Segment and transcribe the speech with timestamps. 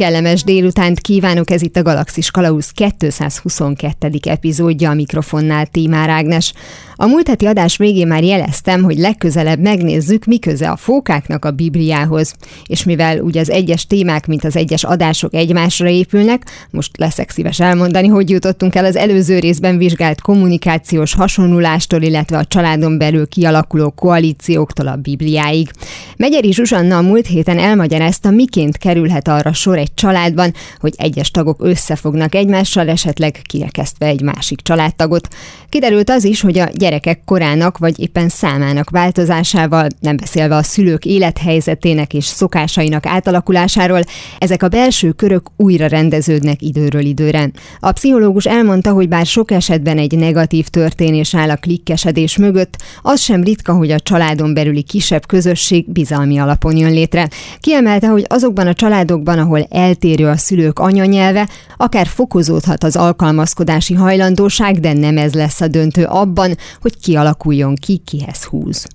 [0.00, 4.10] Kellemes délutánt kívánok, ez itt a Galaxis Kalauz 222.
[4.22, 6.52] epizódja a mikrofonnál Tímár Ágnes.
[6.94, 12.34] A múlt heti adás végén már jeleztem, hogy legközelebb megnézzük, mi a fókáknak a Bibliához.
[12.66, 17.60] És mivel ugye az egyes témák, mint az egyes adások egymásra épülnek, most leszek szíves
[17.60, 23.90] elmondani, hogy jutottunk el az előző részben vizsgált kommunikációs hasonlulástól, illetve a családon belül kialakuló
[23.90, 25.70] koalícióktól a Bibliáig.
[26.16, 31.56] Megyeri Zsuzsanna a múlt héten elmagyarázta, miként kerülhet arra sor egy családban, hogy egyes tagok
[31.64, 35.28] összefognak egymással, esetleg kirekesztve egy másik családtagot.
[35.68, 41.04] Kiderült az is, hogy a gyerekek korának vagy éppen számának változásával, nem beszélve a szülők
[41.04, 44.00] élethelyzetének és szokásainak átalakulásáról,
[44.38, 47.50] ezek a belső körök újra rendeződnek időről időre.
[47.80, 53.20] A pszichológus elmondta, hogy bár sok esetben egy negatív történés áll a klikkesedés mögött, az
[53.20, 57.28] sem ritka, hogy a családon belüli kisebb közösség bizalmi alapon jön létre.
[57.60, 64.80] Kiemelte, hogy azokban a családokban, ahol eltérő a szülők anyanyelve, akár fokozódhat az alkalmazkodási hajlandóság,
[64.80, 68.86] de nem ez lesz a döntő abban, hogy kialakuljon ki, kihez húz.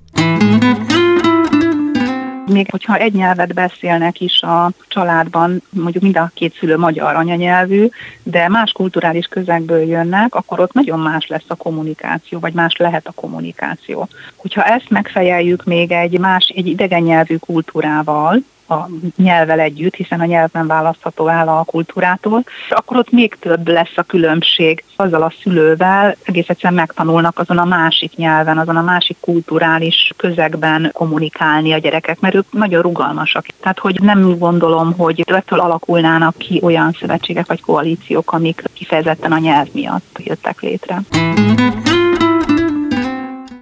[2.52, 7.88] Még hogyha egy nyelvet beszélnek is a családban, mondjuk mind a két szülő magyar anyanyelvű,
[8.24, 13.08] de más kulturális közegből jönnek, akkor ott nagyon más lesz a kommunikáció, vagy más lehet
[13.08, 14.08] a kommunikáció.
[14.36, 20.26] Hogyha ezt megfejeljük még egy más, egy idegen nyelvű kultúrával, a nyelvvel együtt, hiszen a
[20.26, 24.84] nyelven választható el a kultúrától, akkor ott még több lesz a különbség.
[24.96, 30.90] Azzal a szülővel egész egyszerűen megtanulnak azon a másik nyelven, azon a másik kulturális közegben
[30.94, 33.46] kommunikálni a gyerekek, mert ők nagyon rugalmasak.
[33.60, 39.38] Tehát, hogy nem gondolom, hogy ettől alakulnának ki olyan szövetségek vagy koalíciók, amik kifejezetten a
[39.38, 41.02] nyelv miatt jöttek létre.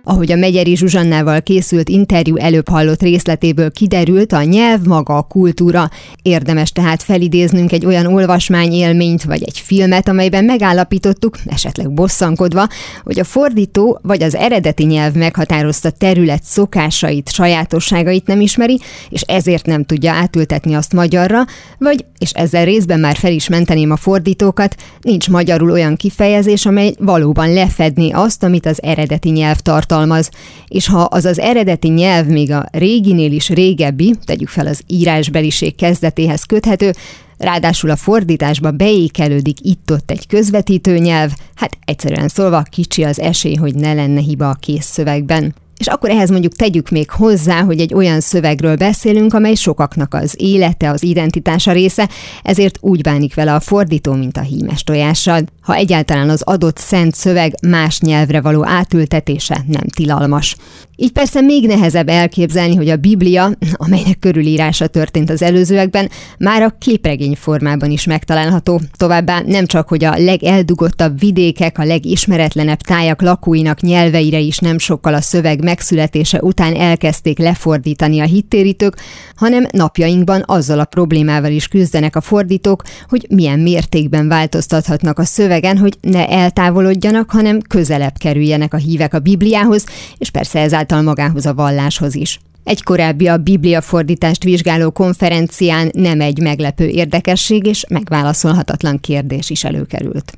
[0.05, 5.89] Ahogy a Megyeri Zsuzsannával készült interjú előbb hallott részletéből kiderült, a nyelv maga a kultúra.
[6.21, 12.67] Érdemes tehát felidéznünk egy olyan olvasmány élményt vagy egy filmet, amelyben megállapítottuk, esetleg bosszankodva,
[13.03, 19.65] hogy a fordító vagy az eredeti nyelv meghatározta terület szokásait, sajátosságait nem ismeri, és ezért
[19.65, 21.45] nem tudja átültetni azt magyarra,
[21.77, 26.93] vagy, és ezzel részben már fel is menteném a fordítókat, nincs magyarul olyan kifejezés, amely
[26.99, 30.29] valóban lefedné azt, amit az eredeti nyelv tart tartalmaz,
[30.67, 35.75] és ha az az eredeti nyelv még a réginél is régebbi, tegyük fel az írásbeliség
[35.75, 36.93] kezdetéhez köthető,
[37.37, 43.75] ráadásul a fordításba beékelődik itt-ott egy közvetítő nyelv, hát egyszerűen szólva kicsi az esély, hogy
[43.75, 45.55] ne lenne hiba a kész szövegben.
[45.83, 50.35] És akkor ehhez mondjuk tegyük még hozzá, hogy egy olyan szövegről beszélünk, amely sokaknak az
[50.37, 52.09] élete, az identitása része,
[52.43, 55.41] ezért úgy bánik vele a fordító, mint a hímes tojással.
[55.61, 60.55] Ha egyáltalán az adott szent szöveg más nyelvre való átültetése nem tilalmas.
[60.95, 66.75] Így persze még nehezebb elképzelni, hogy a Biblia, amelynek körülírása történt az előzőekben, már a
[66.79, 68.81] képregény formában is megtalálható.
[68.97, 75.13] Továbbá nem csak, hogy a legeldugottabb vidékek, a legismeretlenebb tájak lakóinak nyelveire is nem sokkal
[75.13, 78.95] a szöveg megszületése után elkezdték lefordítani a hittérítők,
[79.35, 85.77] hanem napjainkban azzal a problémával is küzdenek a fordítók, hogy milyen mértékben változtathatnak a szövegen,
[85.77, 89.85] hogy ne eltávolodjanak, hanem közelebb kerüljenek a hívek a Bibliához,
[90.17, 92.39] és persze ezáltal magához a valláshoz is.
[92.63, 99.63] Egy korábbi a Biblia fordítást vizsgáló konferencián nem egy meglepő érdekesség és megválaszolhatatlan kérdés is
[99.63, 100.37] előkerült.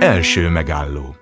[0.00, 1.21] Első megálló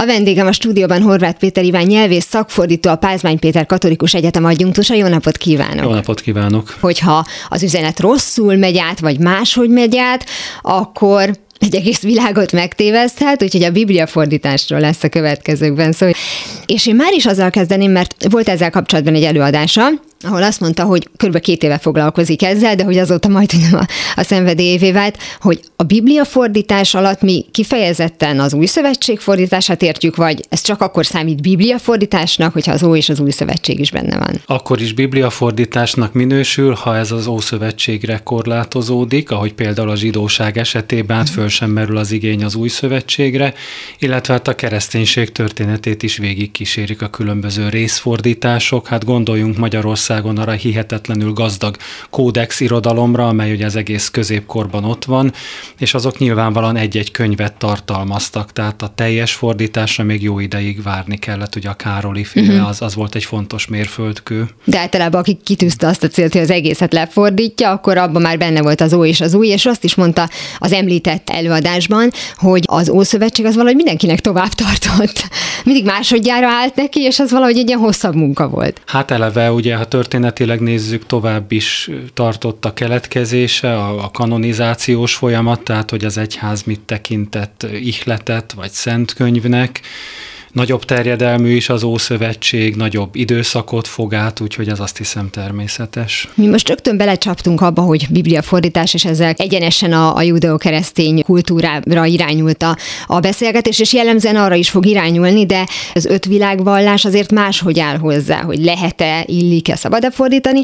[0.00, 4.94] a vendégem a stúdióban Horváth Péter Iván nyelvész szakfordító, a Pázmány Péter Katolikus Egyetem adjunktusa.
[4.94, 5.84] Jó napot kívánok!
[5.84, 6.76] Jó napot kívánok!
[6.80, 10.24] Hogyha az üzenet rosszul megy át, vagy máshogy megy át,
[10.62, 16.06] akkor egy egész világot megtéveszthet, úgyhogy a Biblia fordításról lesz a következőkben szó.
[16.66, 19.88] És én már is azzal kezdeném, mert volt ezzel kapcsolatban egy előadása,
[20.20, 21.40] ahol azt mondta, hogy kb.
[21.40, 23.86] két éve foglalkozik ezzel, de hogy azóta majd nem a,
[24.20, 30.16] a szenvedélyévé vált, hogy a Biblia fordítás alatt mi kifejezetten az új szövetség fordítását értjük,
[30.16, 33.90] vagy ez csak akkor számít Biblia fordításnak, hogyha az Ó és az új szövetség is
[33.90, 34.40] benne van?
[34.46, 41.16] Akkor is Biblia fordításnak minősül, ha ez az Ószövetségre korlátozódik, ahogy például a zsidóság esetében
[41.16, 43.54] hát föl sem merül az igény az új szövetségre,
[43.98, 48.86] illetve hát a kereszténység történetét is végig kísérik a különböző részfordítások.
[48.86, 51.76] Hát gondoljunk Magyarország Magyarországon arra hihetetlenül gazdag
[52.10, 55.32] kódex irodalomra, amely ugye az egész középkorban ott van,
[55.78, 61.56] és azok nyilvánvalóan egy-egy könyvet tartalmaztak, tehát a teljes fordításra még jó ideig várni kellett,
[61.56, 62.68] ugye a Károli féle, uh-huh.
[62.68, 64.48] az, az volt egy fontos mérföldkő.
[64.64, 68.62] De általában aki kitűzte azt a célt, hogy az egészet lefordítja, akkor abban már benne
[68.62, 70.28] volt az ó és az új, és azt is mondta
[70.58, 75.28] az említett előadásban, hogy az Ószövetség az valahogy mindenkinek tovább tartott.
[75.64, 78.80] Mindig másodjára állt neki, és az valahogy egy ilyen hosszabb munka volt.
[78.86, 85.60] Hát eleve ugye, ha történetileg nézzük, tovább is tartott a keletkezése, a, a kanonizációs folyamat,
[85.60, 89.80] tehát hogy az egyház mit tekintett ihletet vagy szentkönyvnek,
[90.58, 96.28] Nagyobb terjedelmű is az Ószövetség, nagyobb időszakot fog át, úgyhogy ez azt hiszem természetes.
[96.34, 102.04] Mi most rögtön belecsaptunk abba, hogy Biblia fordítás, és ezzel egyenesen a, a judeo-keresztény kultúrára
[102.04, 102.76] irányult a,
[103.06, 107.96] a beszélgetés, és jellemzően arra is fog irányulni, de az öt világvallás azért máshogy áll
[107.96, 110.62] hozzá, hogy lehet-e, illik-e, szabad-e fordítani.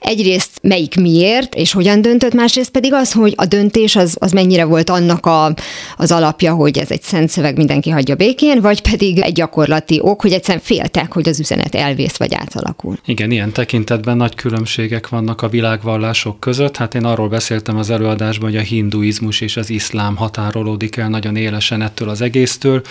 [0.00, 4.64] Egyrészt melyik miért, és hogyan döntött, másrészt pedig az, hogy a döntés az, az mennyire
[4.64, 5.54] volt annak a,
[5.96, 10.20] az alapja, hogy ez egy szent szöveg, mindenki hagyja békén, vagy pedig egy gyakorlati ok,
[10.20, 12.98] hogy egyszerűen féltek, hogy az üzenet elvész vagy átalakul.
[13.04, 16.76] Igen, ilyen tekintetben nagy különbségek vannak a világvallások között.
[16.76, 21.36] Hát én arról beszéltem az előadásban, hogy a hinduizmus és az iszlám határolódik el nagyon
[21.36, 22.82] élesen ettől az egésztől.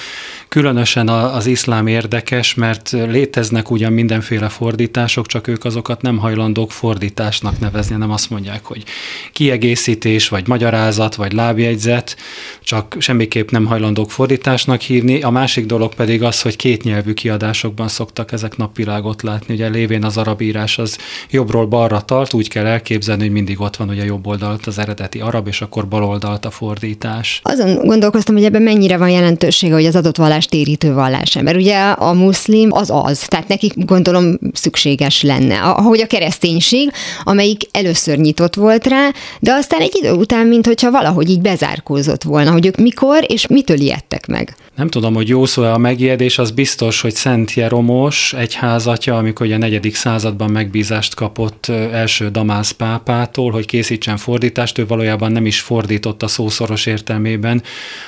[0.48, 7.60] Különösen az iszlám érdekes, mert léteznek ugyan mindenféle fordítások, csak ők azokat nem hajlandók fordításnak
[7.60, 8.84] nevezni, nem azt mondják, hogy
[9.32, 12.16] kiegészítés, vagy magyarázat, vagy lábjegyzet,
[12.64, 15.22] csak semmiképp nem hajlandók fordításnak hívni.
[15.22, 19.54] A másik dolog pedig az, hogy kétnyelvű kiadásokban szoktak ezek napvilágot látni.
[19.54, 20.98] Ugye lévén az arab írás az
[21.30, 25.20] jobbról balra tart, úgy kell elképzelni, hogy mindig ott van ugye jobb oldalt az eredeti
[25.20, 27.40] arab, és akkor bal oldalt a fordítás.
[27.44, 31.34] Azon gondolkoztam, hogy ebben mennyire van jelentősége, hogy az adott vallás térítő vallás.
[31.34, 35.62] Mert ugye a muszlim az az, tehát nekik gondolom szükséges lenne.
[35.62, 36.92] Ahogy a kereszténység,
[37.24, 42.52] amelyik először nyitott volt rá, de aztán egy idő után, mintha valahogy így bezárkózott volna,
[42.52, 44.56] hogy ők mikor és mitől ijedtek meg.
[44.76, 45.78] Nem tudom, hogy jó szó a
[46.16, 52.72] megijedés, az biztos, hogy Szent Jeromos egyházatja, amikor a negyedik században megbízást kapott első Damász
[52.72, 57.64] pápától, hogy készítsen fordítást, ő valójában nem is fordított a szószoros értelmében,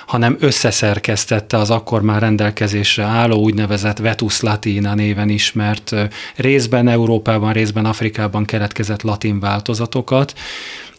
[0.06, 5.96] hanem összeszerkesztette az akkor már rendelkezésre álló úgynevezett Vetus Latina néven ismert
[6.36, 10.34] részben Európában, részben Afrikában keletkezett latin változatokat,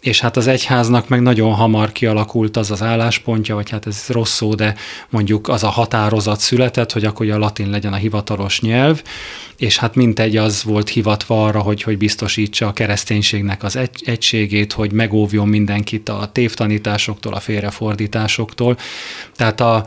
[0.01, 4.33] és hát az egyháznak meg nagyon hamar kialakult az az álláspontja, vagy hát ez rossz
[4.33, 4.75] szó, de
[5.09, 9.03] mondjuk az a határozat született, hogy akkor a latin legyen a hivatalos nyelv,
[9.57, 14.73] és hát mintegy az volt hivatva arra, hogy, hogy biztosítsa a kereszténységnek az egy, egységét,
[14.73, 18.77] hogy megóvjon mindenkit a tévtanításoktól, a félrefordításoktól.
[19.37, 19.87] Tehát a,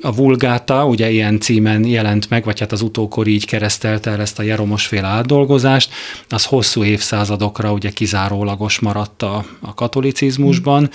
[0.00, 4.38] a Vulgáta, ugye ilyen címen jelent meg, vagy hát az utókor így keresztelte el ezt
[4.38, 5.90] a Jeromosféle átdolgozást,
[6.28, 10.90] az hosszú évszázadokra ugye kizárólagos maradt a, a katolicizmusban,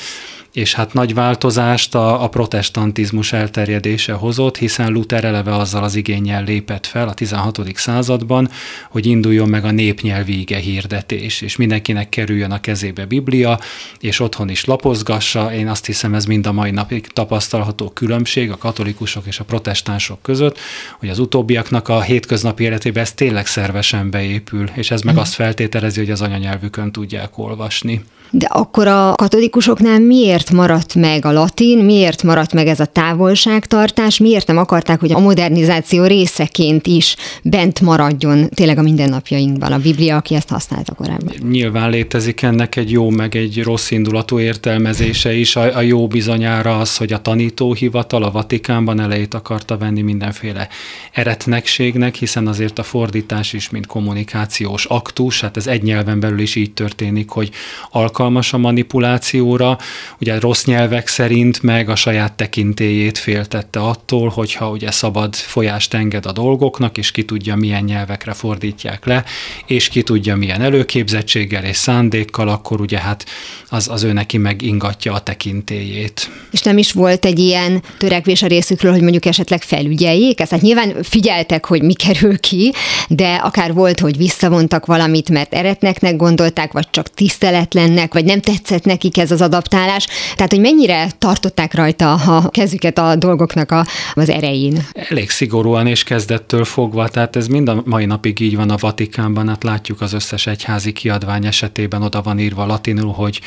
[0.53, 6.43] és hát nagy változást a, a protestantizmus elterjedése hozott, hiszen Luther eleve azzal az igényel
[6.43, 7.59] lépett fel a 16.
[7.73, 8.49] században,
[8.89, 13.59] hogy induljon meg a népnyelvi ige hirdetés, és mindenkinek kerüljön a kezébe Biblia,
[13.99, 15.53] és otthon is lapozgassa.
[15.53, 20.21] Én azt hiszem, ez mind a mai napig tapasztalható különbség a katolikusok és a protestánsok
[20.21, 20.59] között,
[20.99, 25.17] hogy az utóbbiaknak a hétköznapi életében ez tényleg szervesen beépül, és ez meg mm.
[25.17, 28.03] azt feltételezi, hogy az anyanyelvükön tudják olvasni.
[28.35, 34.17] De akkor a katolikusoknál miért maradt meg a latin, miért maradt meg ez a távolságtartás,
[34.17, 40.15] miért nem akarták, hogy a modernizáció részeként is bent maradjon tényleg a mindennapjainkban a Biblia,
[40.15, 41.33] aki ezt használta korábban?
[41.49, 45.55] Nyilván létezik ennek egy jó, meg egy rossz indulatú értelmezése is.
[45.55, 50.67] A, a jó bizonyára az, hogy a tanítóhivatal a Vatikánban elejét akarta venni mindenféle
[51.11, 56.55] eretnekségnek, hiszen azért a fordítás is, mint kommunikációs aktus, hát ez egy nyelven belül is
[56.55, 57.49] így történik, hogy
[57.91, 59.77] alkalmazni alkalmas a manipulációra,
[60.19, 66.25] ugye rossz nyelvek szerint meg a saját tekintélyét féltette attól, hogyha ugye szabad folyást enged
[66.25, 69.23] a dolgoknak, és ki tudja milyen nyelvekre fordítják le,
[69.65, 73.25] és ki tudja milyen előképzettséggel és szándékkal, akkor ugye hát
[73.69, 76.29] az, az ő neki meg ingatja a tekintélyét.
[76.51, 80.51] És nem is volt egy ilyen törekvés a részükről, hogy mondjuk esetleg felügyeljék ezt?
[80.51, 82.73] Hát nyilván figyeltek, hogy mi kerül ki,
[83.09, 88.83] de akár volt, hogy visszavontak valamit, mert eretneknek gondolták, vagy csak tiszteletlennek, vagy nem tetszett
[88.83, 90.07] nekik ez az adaptálás.
[90.35, 94.87] Tehát, hogy mennyire tartották rajta a kezüket a dolgoknak a, az erején?
[95.09, 99.47] Elég szigorúan és kezdettől fogva, tehát ez mind a mai napig így van a Vatikánban,
[99.47, 103.41] hát látjuk az összes egyházi kiadvány esetében oda van írva latinul, hogy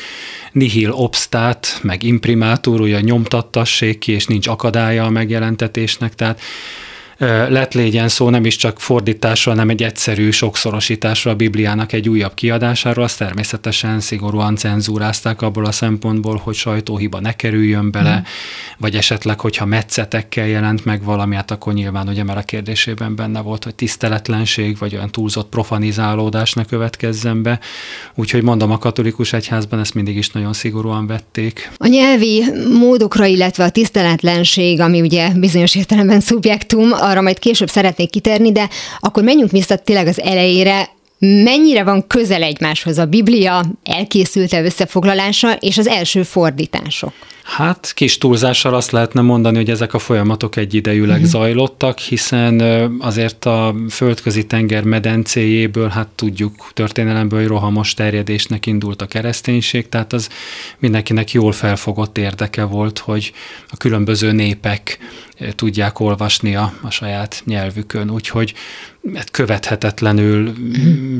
[0.51, 6.39] nihil obstat, meg imprimátur, ugye nyomtattassék ki, és nincs akadálya a megjelentetésnek, tehát
[7.49, 12.33] lett légyen szó nem is csak fordításról, hanem egy egyszerű sokszorosításról a Bibliának egy újabb
[12.33, 18.23] kiadásáról, azt természetesen szigorúan cenzúrázták abból a szempontból, hogy sajtóhiba ne kerüljön bele, mm.
[18.77, 23.41] vagy esetleg, hogyha metszetekkel jelent meg valami, hát akkor nyilván ugye már a kérdésében benne
[23.41, 27.59] volt, hogy tiszteletlenség, vagy olyan túlzott profanizálódás ne következzen be.
[28.15, 31.71] Úgyhogy mondom, a katolikus egyházban ezt mindig is nagyon szigorúan vették.
[31.77, 32.43] A nyelvi
[32.79, 38.69] módokra, illetve a tiszteletlenség, ami ugye bizonyos értelemben szubjektum, arra majd később szeretnék kitérni, de
[38.99, 45.77] akkor menjünk vissza tényleg az elejére, mennyire van közel egymáshoz a Biblia elkészülte összefoglalása és
[45.77, 47.13] az első fordítások?
[47.43, 51.31] Hát kis túlzással azt lehetne mondani, hogy ezek a folyamatok egyidejűleg uh-huh.
[51.31, 52.59] zajlottak, hiszen
[52.99, 60.13] azért a földközi tenger medencéjéből, hát tudjuk történelemből, hogy rohamos terjedésnek indult a kereszténység, tehát
[60.13, 60.29] az
[60.79, 63.33] mindenkinek jól felfogott érdeke volt, hogy
[63.69, 64.97] a különböző népek
[65.55, 68.53] tudják olvasni a, a saját nyelvükön, úgyhogy
[69.31, 70.53] követhetetlenül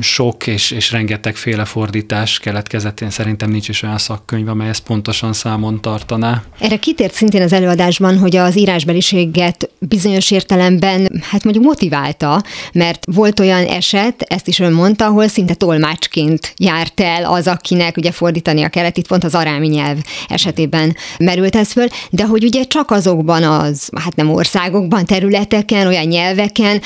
[0.00, 3.00] sok és, és rengetegféle fordítás keletkezett.
[3.00, 6.42] Én szerintem nincs is olyan szakkönyv, amely ezt pontosan számon tartaná.
[6.58, 12.42] Erre kitért szintén az előadásban, hogy az írásbeliséget bizonyos értelemben, hát mondjuk motiválta,
[12.72, 17.96] mert volt olyan eset, ezt is ön mondta, ahol szinte tolmácsként járt el az, akinek
[17.96, 22.64] ugye fordítani kellett, itt pont az arámi nyelv esetében merült ez föl, de hogy ugye
[22.64, 26.80] csak azokban az, hát nem országokban, területeken, olyan nyelveken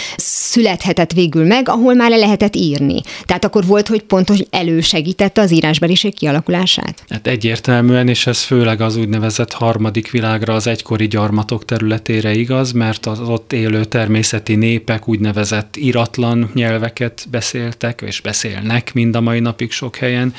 [0.93, 3.01] születhetett végül meg, ahol már le lehetett írni.
[3.25, 7.05] Tehát akkor volt, hogy pontos elősegítette az írásbeliség kialakulását?
[7.09, 13.07] Hát egyértelműen, és ez főleg az úgynevezett harmadik világra, az egykori gyarmatok területére igaz, mert
[13.07, 19.71] az ott élő természeti népek úgynevezett iratlan nyelveket beszéltek, és beszélnek mind a mai napig
[19.71, 20.35] sok helyen.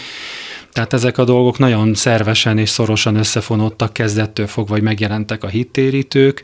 [0.74, 6.42] Tehát ezek a dolgok nagyon szervesen és szorosan összefonódtak kezdettől fogva, hogy megjelentek a hittérítők,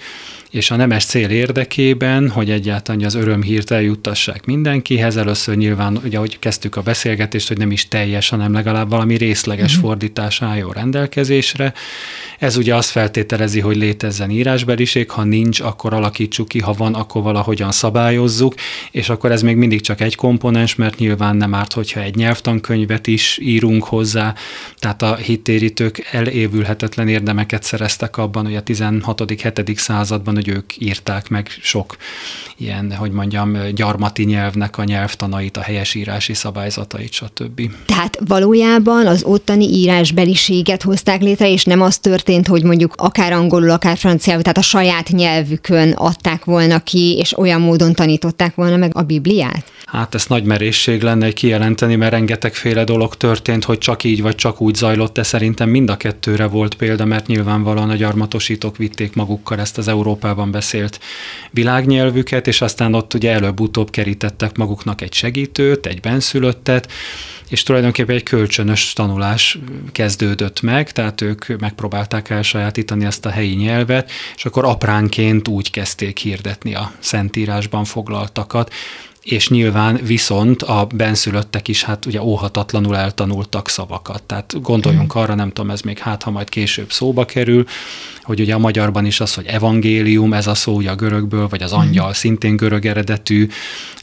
[0.50, 6.40] és a nemes cél érdekében, hogy egyáltalán az örömhírt eljuttassák mindenkihez, először nyilván, ugye, ahogy
[6.40, 9.88] kezdtük a beszélgetést, hogy nem is teljes, hanem legalább valami részleges uh-huh.
[9.88, 11.74] fordítás álljon rendelkezésre.
[12.40, 17.22] Ez ugye azt feltételezi, hogy létezzen írásbeliség, ha nincs, akkor alakítsuk ki, ha van, akkor
[17.22, 18.54] valahogyan szabályozzuk,
[18.92, 23.08] és akkor ez még mindig csak egy komponens, mert nyilván nem árt, hogyha egy nyelvtankönyvet
[23.08, 24.36] is írunk hozzá,
[24.78, 29.76] tehát a hittérítők elévülhetetlen érdemeket szereztek abban, hogy a 16.-7.
[29.76, 31.98] században hogy ők írták meg sok
[32.58, 37.62] ilyen, hogy mondjam, gyarmati nyelvnek a nyelvtanait, a helyesírási szabályzatait, stb.
[37.86, 43.70] Tehát valójában az ottani írásbeliséget hozták létre, és nem az történt, hogy mondjuk akár angolul,
[43.70, 48.92] akár franciául, tehát a saját nyelvükön adták volna ki, és olyan módon tanították volna meg
[48.94, 49.64] a Bibliát?
[49.86, 54.62] Hát ez nagy merészség lenne kijelenteni, mert rengetegféle dolog történt, hogy csak így vagy csak
[54.62, 59.60] úgy zajlott, de szerintem mind a kettőre volt példa, mert nyilvánvalóan a gyarmatosítók vitték magukkal
[59.60, 59.88] ezt az
[60.30, 61.00] Európában beszélt
[61.52, 66.92] világnyelvüket, és aztán ott ugye előbb-utóbb kerítettek maguknak egy segítőt, egy benszülöttet,
[67.50, 69.60] és tulajdonképpen egy kölcsönös tanulás
[69.92, 76.18] kezdődött meg, tehát ők megpróbálták elsajátítani ezt a helyi nyelvet, és akkor apránként úgy kezdték
[76.18, 78.74] hirdetni a Szentírásban foglaltakat,
[79.24, 84.24] és nyilván viszont a benszülöttek is hát ugye óhatatlanul eltanultak szavakat.
[84.24, 87.66] Tehát gondoljunk arra, nem tudom, ez még hát, ha majd később szóba kerül,
[88.24, 91.64] hogy ugye a magyarban is az, hogy evangélium, ez a szó ugye a görögből, vagy
[91.64, 93.48] az angyal szintén görög eredetű.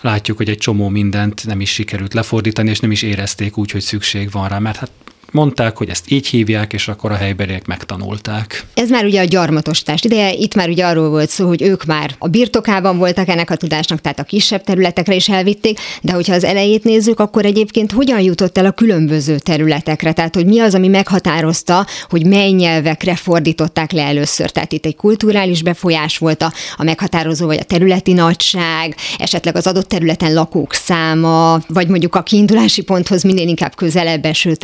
[0.00, 3.80] Látjuk, hogy egy csomó mindent nem is sikerült lefordítani, és nem is érezték úgy, hogy
[3.80, 4.90] szükség van rá, mert hát
[5.32, 8.64] mondták, hogy ezt így hívják, és akkor a helybeliek megtanulták.
[8.74, 12.14] Ez már ugye a gyarmatosítás ideje, itt már ugye arról volt szó, hogy ők már
[12.18, 16.44] a birtokában voltak ennek a tudásnak, tehát a kisebb területekre is elvitték, de hogyha az
[16.44, 20.88] elejét nézzük, akkor egyébként hogyan jutott el a különböző területekre, tehát hogy mi az, ami
[20.88, 24.50] meghatározta, hogy mely nyelvekre fordították le először.
[24.50, 29.66] Tehát itt egy kulturális befolyás volt a, a meghatározó, vagy a területi nagyság, esetleg az
[29.66, 34.54] adott területen lakók száma, vagy mondjuk a kiindulási ponthoz minél inkább közelebb eső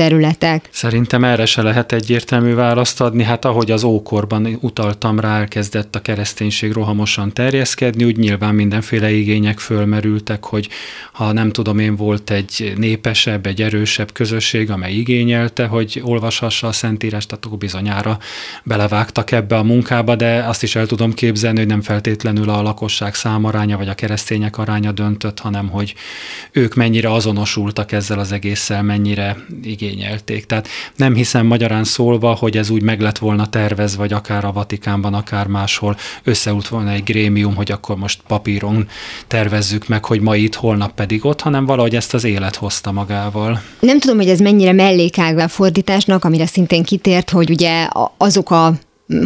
[0.53, 0.69] területek.
[0.73, 3.23] Szerintem erre se lehet egyértelmű választ adni.
[3.23, 9.59] Hát ahogy az ókorban utaltam rá, elkezdett a kereszténység rohamosan terjeszkedni, úgy nyilván mindenféle igények
[9.59, 10.69] fölmerültek, hogy
[11.13, 16.73] ha nem tudom én, volt egy népesebb, egy erősebb közösség, amely igényelte, hogy olvashassa a
[16.73, 18.19] Szentírást, akkor bizonyára
[18.65, 23.15] belevágtak ebbe a munkába, de azt is el tudom képzelni, hogy nem feltétlenül a lakosság
[23.15, 25.95] számaránya vagy a keresztények aránya döntött, hanem hogy
[26.53, 30.67] ők mennyire azonosultak ezzel az egésszel, mennyire igényelték tették.
[30.67, 34.53] Tehát nem hiszem magyarán szólva, hogy ez úgy meg lett volna tervez, vagy akár a
[34.53, 38.89] Vatikánban, akár máshol összeült volna egy grémium, hogy akkor most papíron
[39.27, 43.63] tervezzük meg, hogy ma itt, holnap pedig ott, hanem valahogy ezt az élet hozta magával.
[43.81, 48.73] Nem tudom, hogy ez mennyire mellékága a fordításnak, amire szintén kitért, hogy ugye azok a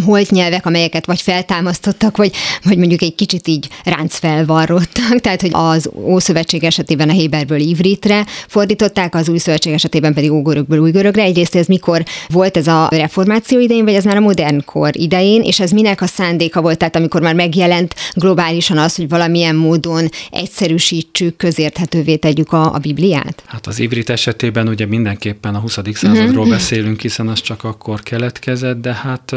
[0.05, 2.33] holt nyelvek, amelyeket vagy feltámasztottak, vagy,
[2.65, 8.25] vagy mondjuk egy kicsit így ránc felvarrottak, tehát hogy az Ószövetség esetében a Héberből Ivritre
[8.49, 11.23] fordították, az Új Szövetség esetében pedig ógörökből újgörögre.
[11.23, 15.43] Egyrészt ez mikor volt ez a reformáció idején, vagy ez már a modern kor idején,
[15.43, 20.09] és ez minek a szándéka volt, tehát amikor már megjelent globálisan az, hogy valamilyen módon
[20.31, 23.43] egyszerűsítsük, közérthetővé tegyük a, a Bibliát?
[23.47, 25.79] Hát az Ivrit esetében ugye mindenképpen a 20.
[25.93, 26.49] századról uh-huh.
[26.49, 29.35] beszélünk, hiszen az csak akkor keletkezett, de hát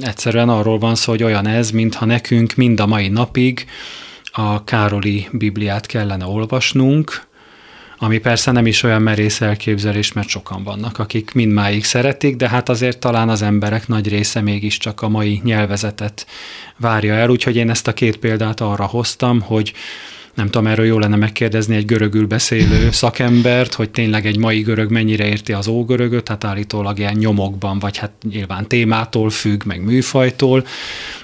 [0.00, 3.66] egyszerűen arról van szó, hogy olyan ez, mintha nekünk mind a mai napig
[4.32, 7.28] a Károli Bibliát kellene olvasnunk,
[8.02, 12.68] ami persze nem is olyan merész elképzelés, mert sokan vannak, akik mindmáig szeretik, de hát
[12.68, 16.26] azért talán az emberek nagy része mégiscsak a mai nyelvezetet
[16.76, 19.72] várja el, úgyhogy én ezt a két példát arra hoztam, hogy
[20.34, 24.90] nem tudom, erről jó lenne megkérdezni egy görögül beszélő szakembert, hogy tényleg egy mai görög
[24.90, 30.64] mennyire érti az ógörögöt, hát állítólag ilyen nyomokban, vagy hát nyilván témától függ, meg műfajtól,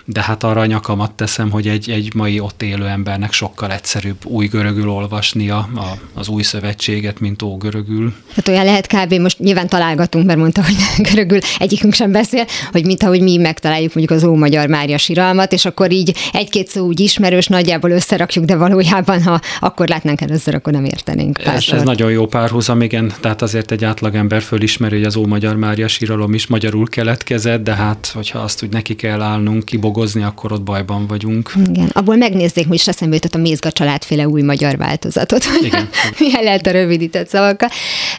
[0.08, 4.24] de hát arra a nyakamat teszem, hogy egy, egy mai ott élő embernek sokkal egyszerűbb
[4.24, 8.14] új görögül olvasnia a, az új szövetséget, mint ógörögül.
[8.28, 9.20] Tehát olyan lehet kb.
[9.20, 10.76] most nyilván találgatunk, mert mondta, hogy
[11.10, 15.64] görögül egyikünk sem beszél, hogy mint ahogy mi megtaláljuk mondjuk az Ó-Magyar Mária siralmat, és
[15.64, 20.72] akkor így egy-két szó úgy ismerős, nagyjából összerakjuk, de valójában, ha akkor látnánk először, akkor
[20.72, 21.44] nem értenénk.
[21.44, 25.88] Ez, ez, nagyon jó párhuzam, igen, tehát azért egy átlagember fölismeri, hogy az Ó-Magyar Mária
[25.88, 30.52] síralom is magyarul keletkezett, de hát, hogyha azt úgy neki kell állnunk, kibog dolgozni, akkor
[30.52, 31.52] ott bajban vagyunk.
[31.68, 35.44] Igen, abból megnézzék, hogy is eszembe jutott a Mézga családféle új magyar változatot.
[35.62, 35.88] Igen.
[36.18, 37.68] Milyen lehet a rövidített szavakkal.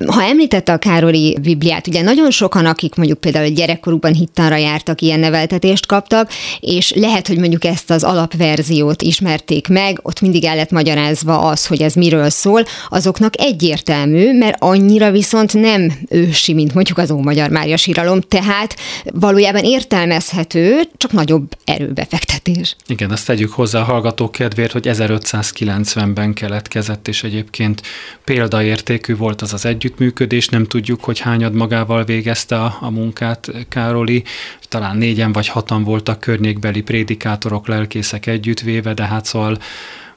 [0.07, 5.19] Ha említette a Károli Bibliát, ugye nagyon sokan, akik mondjuk például gyerekkorukban hittanra jártak, ilyen
[5.19, 6.29] neveltetést kaptak,
[6.59, 11.65] és lehet, hogy mondjuk ezt az alapverziót ismerték meg, ott mindig el lett magyarázva az,
[11.65, 17.49] hogy ez miről szól, azoknak egyértelmű, mert annyira viszont nem ősi, mint mondjuk az Ó-Magyar
[17.49, 22.75] Mária síralom, tehát valójában értelmezhető, csak nagyobb erőbefektetés.
[22.87, 27.81] Igen, azt tegyük hozzá a hallgatók kedvéért, hogy 1590-ben keletkezett, és egyébként
[28.23, 34.23] példaértékű volt az az együttműködés, nem tudjuk, hogy hányad magával végezte a, a munkát Károli,
[34.69, 39.57] talán négyen vagy hatan voltak környékbeli prédikátorok, lelkészek együttvéve, de hát szóval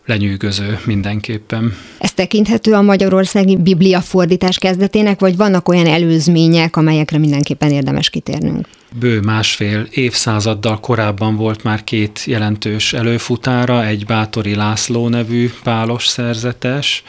[0.06, 1.76] lenyűgöző mindenképpen.
[1.98, 8.66] Ez tekinthető a magyarországi biblia fordítás kezdetének, vagy vannak olyan előzmények, amelyekre mindenképpen érdemes kitérnünk?
[8.98, 17.02] Bő másfél évszázaddal korábban volt már két jelentős előfutára, egy Bátori László nevű pálos szerzetes,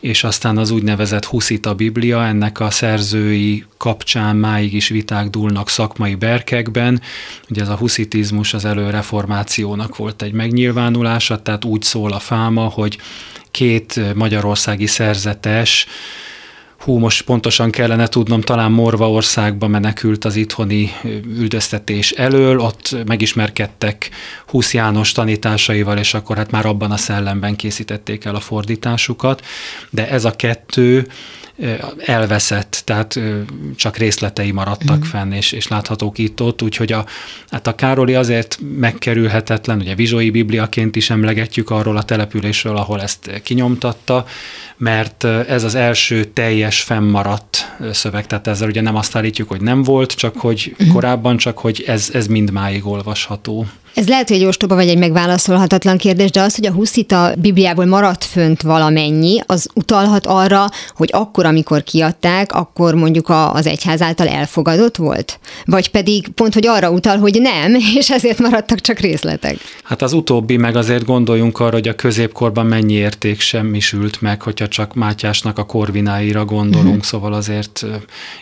[0.00, 6.14] és aztán az úgynevezett Huszita Biblia, ennek a szerzői kapcsán máig is viták dúlnak szakmai
[6.14, 7.00] berkekben.
[7.50, 12.98] Ugye ez a huszitizmus az előreformációnak volt egy megnyilvánulása, tehát úgy szól a fáma, hogy
[13.50, 15.86] két magyarországi szerzetes
[16.78, 20.90] hú, most pontosan kellene tudnom, talán Morvaországba menekült az itthoni
[21.38, 24.10] üldöztetés elől, ott megismerkedtek
[24.46, 29.44] Husz János tanításaival, és akkor hát már abban a szellemben készítették el a fordításukat,
[29.90, 31.06] de ez a kettő
[31.98, 33.20] elveszett, tehát
[33.76, 35.08] csak részletei maradtak mm.
[35.08, 37.04] fenn, és, és láthatók itt-ott, úgyhogy a,
[37.50, 43.40] hát a Károli azért megkerülhetetlen, ugye Vizsói Bibliaként is emlegetjük arról a településről, ahol ezt
[43.42, 44.24] kinyomtatta,
[44.76, 49.82] mert ez az első teljes fennmaradt szöveg, tehát ezzel ugye nem azt állítjuk, hogy nem
[49.82, 50.88] volt, csak hogy mm.
[50.88, 53.66] korábban, csak hogy ez, ez mindmáig olvasható.
[53.98, 57.86] Ez lehet, hogy egy ostoba vagy egy megválaszolhatatlan kérdés, de az, hogy a huszita Bibliából
[57.86, 64.28] maradt fönt valamennyi, az utalhat arra, hogy akkor, amikor kiadták, akkor mondjuk az egyház által
[64.28, 65.38] elfogadott volt?
[65.64, 69.56] Vagy pedig pont, hogy arra utal, hogy nem, és ezért maradtak csak részletek?
[69.82, 74.68] Hát az utóbbi, meg azért gondoljunk arra, hogy a középkorban mennyi érték semmisült meg, hogyha
[74.68, 76.98] csak Mátyásnak a korvináira gondolunk, mm-hmm.
[77.00, 77.86] szóval azért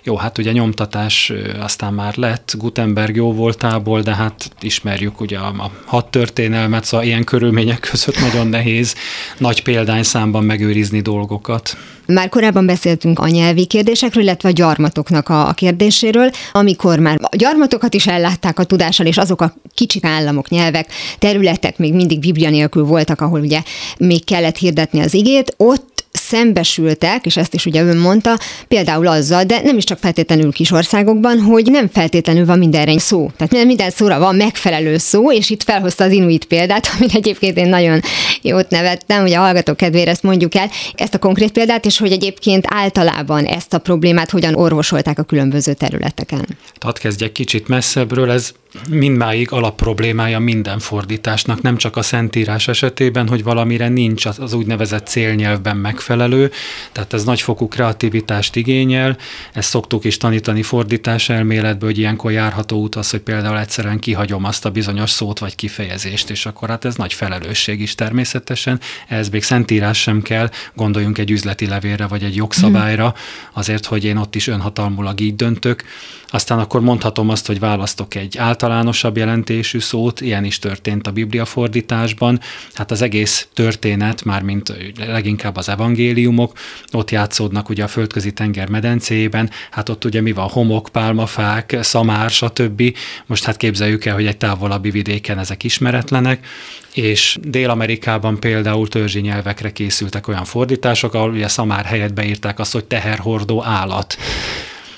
[0.03, 5.63] jó, hát ugye nyomtatás aztán már lett, Gutenberg jó voltából, de hát ismerjük ugye a,
[5.63, 8.95] a hat történelmet, szóval ilyen körülmények között nagyon nehéz
[9.39, 11.77] nagy példányszámban megőrizni dolgokat.
[12.07, 17.95] Már korábban beszéltünk a nyelvi kérdésekről, illetve a gyarmatoknak a kérdéséről, amikor már a gyarmatokat
[17.95, 22.85] is ellátták a tudással, és azok a kicsik államok, nyelvek, területek még mindig biblia nélkül
[22.85, 23.63] voltak, ahol ugye
[23.99, 29.45] még kellett hirdetni az igét, ott szembesültek, és ezt is ugye ön mondta, például azzal,
[29.45, 33.31] de nem is csak feltétlenül kis országokban, hogy nem feltétlenül van mindenre szó.
[33.37, 37.69] Tehát minden szóra van megfelelő szó, és itt felhozta az inuit példát, amit egyébként én
[37.69, 38.01] nagyon
[38.43, 42.13] jót nevettem, ugye a hallgatók kedvére ezt mondjuk el, ezt a konkrét példát, és hogy
[42.13, 46.47] egyébként általában ezt a problémát hogyan orvosolták a különböző területeken.
[46.81, 48.53] Hadd kezdjek kicsit messzebbről, ez
[48.91, 55.77] mindmáig alapproblémája minden fordításnak, nem csak a szentírás esetében, hogy valamire nincs az úgynevezett célnyelvben
[55.77, 56.51] megfelelő,
[56.93, 59.17] tehát ez nagyfokú kreativitást igényel,
[59.53, 64.45] ezt szoktuk is tanítani fordítás elméletből, hogy ilyenkor járható út az, hogy például egyszerűen kihagyom
[64.45, 69.29] azt a bizonyos szót vagy kifejezést, és akkor hát ez nagy felelősség is természetesen, ez
[69.29, 73.15] még szentírás sem kell, gondoljunk egy üzleti levélre vagy egy jogszabályra,
[73.53, 75.85] azért, hogy én ott is önhatalmulag így döntök,
[76.31, 81.45] aztán akkor mondhatom azt, hogy választok egy általánosabb jelentésű szót, ilyen is történt a Biblia
[81.45, 82.41] fordításban.
[82.75, 84.73] Hát az egész történet, már mint
[85.07, 86.53] leginkább az evangéliumok,
[86.93, 92.31] ott játszódnak ugye a földközi tenger medencéjében, hát ott ugye mi van, homok, pálmafák, szamár,
[92.31, 92.83] stb.
[93.27, 96.47] Most hát képzeljük el, hogy egy távolabbi vidéken ezek ismeretlenek,
[96.95, 102.85] és Dél-Amerikában például törzsi nyelvekre készültek olyan fordítások, ahol ugye szamár helyett beírták azt, hogy
[102.85, 104.17] teherhordó állat.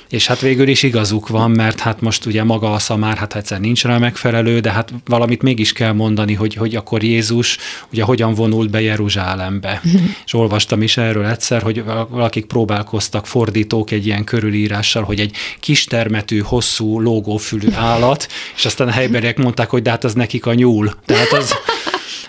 [0.09, 3.61] És hát végül is igazuk van, mert hát most ugye maga a szamár, hát egyszer
[3.61, 7.59] nincs rá megfelelő, de hát valamit mégis kell mondani, hogy, hogy akkor Jézus
[7.93, 9.81] ugye hogyan vonult be Jeruzsálembe.
[10.27, 16.39] és olvastam is erről egyszer, hogy valakik próbálkoztak fordítók egy ilyen körülírással, hogy egy kistermetű,
[16.39, 20.95] hosszú, lógófülű állat, és aztán a helyberiek mondták, hogy de hát az nekik a nyúl.
[21.05, 21.55] Tehát az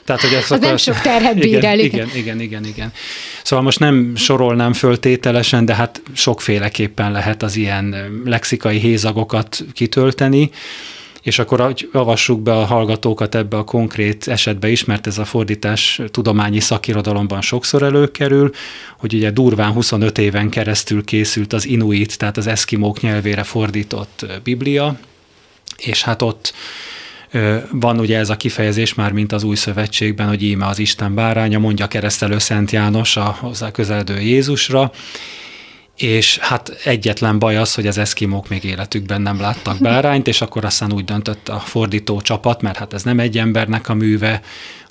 [0.09, 1.79] tehát, hogy az, az nem sok terhet bír igen.
[1.79, 2.93] Igen, igen, igen, igen.
[3.43, 7.95] Szóval most nem sorolnám föltételesen, de hát sokféleképpen lehet az ilyen
[8.25, 10.49] lexikai hézagokat kitölteni,
[11.21, 15.25] és akkor hogy avassuk be a hallgatókat ebbe a konkrét esetbe is, mert ez a
[15.25, 18.51] fordítás tudományi szakirodalomban sokszor előkerül,
[18.97, 24.99] hogy ugye durván 25 éven keresztül készült az inuit, tehát az eszkimók nyelvére fordított Biblia,
[25.77, 26.53] és hát ott
[27.71, 31.59] van ugye ez a kifejezés már, mint az új szövetségben, hogy íme az Isten báránya,
[31.59, 34.91] mondja keresztelő Szent János a hozzá közeledő Jézusra,
[35.97, 40.65] és hát egyetlen baj az, hogy az eszkimók még életükben nem láttak bárányt, és akkor
[40.65, 44.41] aztán úgy döntött a fordító csapat, mert hát ez nem egy embernek a műve,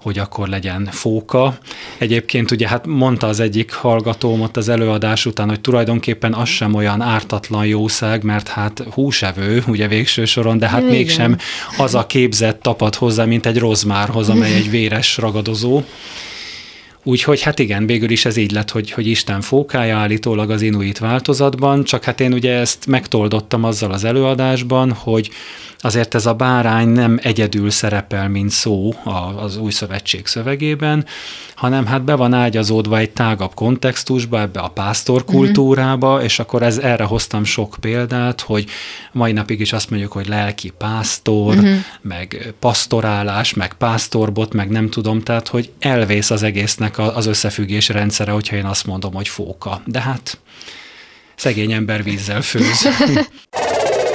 [0.02, 1.58] hogy akkor legyen fóka.
[1.98, 6.74] Egyébként ugye hát mondta az egyik hallgatóm ott az előadás után, hogy tulajdonképpen az sem
[6.74, 10.92] olyan ártatlan jószág, mert hát húsevő, ugye végső soron, de hát Igen.
[10.92, 11.36] mégsem
[11.76, 15.82] az a képzett tapad hozzá, mint egy rozmárhoz, amely egy véres ragadozó.
[17.02, 20.98] Úgyhogy hát igen, végül is ez így lett, hogy, hogy Isten fókája állítólag az inuit
[20.98, 25.30] változatban, csak hát én ugye ezt megtoldottam azzal az előadásban, hogy
[25.80, 28.94] azért ez a bárány nem egyedül szerepel, mint szó
[29.36, 31.04] az új szövetség szövegében,
[31.54, 36.24] hanem hát be van ágyazódva egy tágabb kontextusba, ebbe a pásztor kultúrába, mm-hmm.
[36.24, 38.66] és akkor ez erre hoztam sok példát, hogy
[39.12, 41.76] mai napig is azt mondjuk, hogy lelki pásztor, mm-hmm.
[42.00, 48.30] meg pastorálás, meg pásztorbot, meg nem tudom, tehát hogy elvész az egésznek az összefüggés rendszere,
[48.30, 49.82] hogyha én azt mondom, hogy fóka.
[49.84, 50.38] De hát
[51.34, 52.88] szegény ember vízzel főz.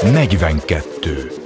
[0.11, 1.42] 42.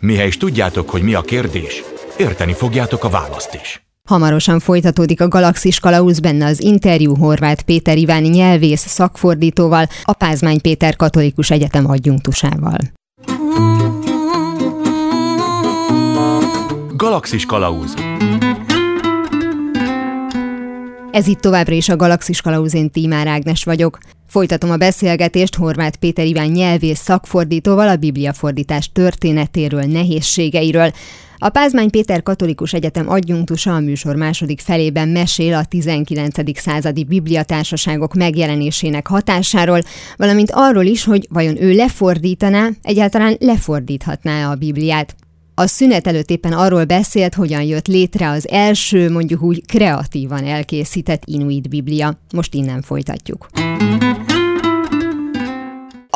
[0.00, 1.82] Mihe is tudjátok, hogy mi a kérdés,
[2.18, 3.82] érteni fogjátok a választ is.
[4.08, 10.60] Hamarosan folytatódik a Galaxis Kalauz benne az interjú Horváth Péter Iván nyelvész szakfordítóval, a Pázmány
[10.60, 12.78] Péter Katolikus Egyetem adjunktusával.
[16.96, 17.94] Galaxis Kalauz
[21.10, 23.98] Ez itt továbbra is a Galaxis Kalauz, én Tímár Ágnes vagyok.
[24.28, 30.90] Folytatom a beszélgetést Horváth Péter Iván nyelvész szakfordítóval a bibliafordítás történetéről, nehézségeiről.
[31.38, 36.58] A Pázmány Péter Katolikus Egyetem adjunktusa a műsor második felében mesél a 19.
[36.58, 39.80] századi bibliatársaságok megjelenésének hatásáról,
[40.16, 45.14] valamint arról is, hogy vajon ő lefordítaná, egyáltalán lefordíthatná a Bibliát.
[45.54, 51.22] A szünet előtt éppen arról beszélt, hogyan jött létre az első, mondjuk úgy kreatívan elkészített
[51.24, 52.18] Inuit Biblia.
[52.34, 53.48] Most innen folytatjuk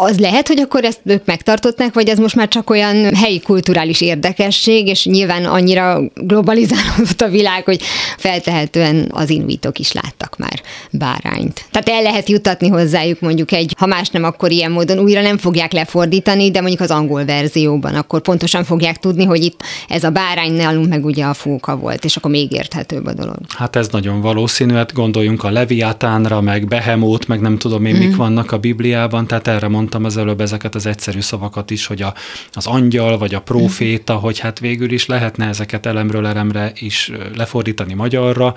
[0.03, 4.01] az lehet, hogy akkor ezt ők megtartották, vagy ez most már csak olyan helyi kulturális
[4.01, 7.83] érdekesség, és nyilván annyira globalizálódott a világ, hogy
[8.17, 10.61] feltehetően az inuitok is láttak már
[10.91, 11.65] bárányt.
[11.71, 15.39] Tehát el lehet jutatni hozzájuk mondjuk egy, ha más nem, akkor ilyen módon újra nem
[15.39, 20.11] fogják lefordítani, de mondjuk az angol verzióban, akkor pontosan fogják tudni, hogy itt ez a
[20.11, 23.37] bárány nálunk meg ugye a fóka volt, és akkor még érthetőbb a dolog.
[23.49, 27.99] Hát ez nagyon valószínű, hát gondoljunk a Leviatánra, meg Behemót, meg nem tudom én, mm.
[27.99, 31.87] mik vannak a Bibliában, tehát erre mondtam mondtam az előbb ezeket az egyszerű szavakat is,
[31.87, 32.15] hogy a,
[32.53, 37.95] az angyal vagy a proféta, hogy hát végül is lehetne ezeket elemről elemre is lefordítani
[37.95, 38.55] magyarra,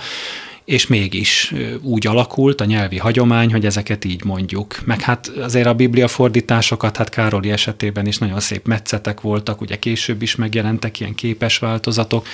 [0.66, 4.80] és mégis úgy alakult a nyelvi hagyomány, hogy ezeket így mondjuk.
[4.86, 9.76] Meg hát azért a biblia fordításokat, hát Károli esetében is nagyon szép metszetek voltak, ugye
[9.76, 12.28] később is megjelentek ilyen képes változatok,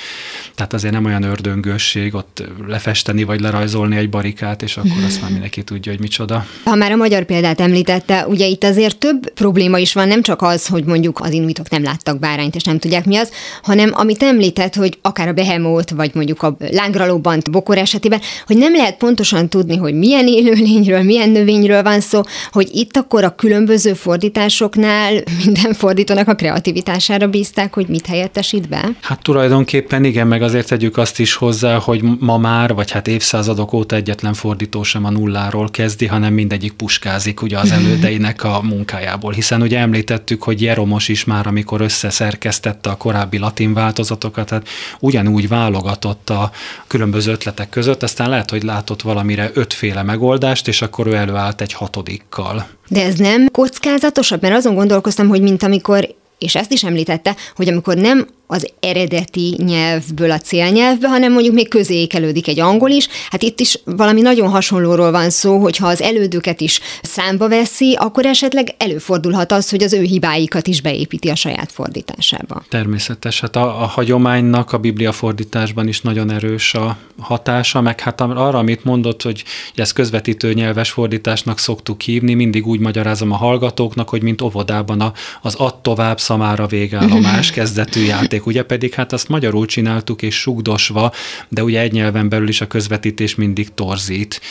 [0.56, 5.32] tehát azért nem olyan ördöngősség ott lefesteni vagy lerajzolni egy barikát, és akkor azt már
[5.32, 6.46] mindenki tudja, hogy micsoda.
[6.64, 10.42] Ha már a magyar példát említette, ugye itt azért több probléma is van, nem csak
[10.42, 14.24] az, hogy mondjuk az inuitok nem láttak bárányt, és nem tudják mi az, hanem amit
[14.24, 19.50] említett, hogy akár a behemót, vagy mondjuk a lángralóbant bokor esetében, hogy nem lehet pontosan
[19.50, 25.74] tudni, hogy milyen élőlényről, milyen növényről van szó, hogy itt akkor a különböző fordításoknál minden
[25.74, 28.90] fordítónak a kreativitására bízták, hogy mit helyettesít be?
[29.02, 33.74] Hát tulajdonképpen igen, meg azért tegyük azt is hozzá, hogy ma már, vagy hát évszázadok
[33.74, 39.32] óta egyetlen fordító sem a nulláról kezdi, hanem mindegyik puskázik ugye az elődeinek a munkájából.
[39.32, 44.68] Hiszen ugye említettük, hogy Jeromos is már, amikor összeszerkesztette a korábbi latin változatokat, hát
[45.00, 46.52] ugyanúgy válogatott a
[46.88, 51.74] különböző ötletek között, aztán lehet, hogy látott valamire ötféle megoldást, és akkor ő előállt egy
[51.74, 52.68] hatodikkal.
[52.88, 54.42] De ez nem kockázatosabb?
[54.42, 59.56] Mert azon gondolkoztam, hogy mint amikor és ezt is említette, hogy amikor nem az eredeti
[59.58, 63.08] nyelvből a célnyelvbe, hanem mondjuk még közé ékelődik egy angol is.
[63.30, 68.26] Hát itt is valami nagyon hasonlóról van szó, hogyha az elődöket is számba veszi, akkor
[68.26, 72.64] esetleg előfordulhat az, hogy az ő hibáikat is beépíti a saját fordításába.
[72.70, 73.40] Természetes.
[73.40, 78.58] Hát a, a hagyománynak a Biblia fordításban is nagyon erős a hatása, meg hát arra,
[78.58, 79.44] amit mondott, hogy
[79.76, 85.14] ezt közvetítő nyelves fordításnak szoktuk hívni, mindig úgy magyarázom a hallgatóknak, hogy mint óvodában a,
[85.42, 90.36] az ad tovább szamára végállomás kezdetű játék játék, ugye pedig hát azt magyarul csináltuk és
[90.36, 91.12] sugdosva,
[91.50, 94.42] de ugye egy nyelven belül is a közvetítés mindig torzít.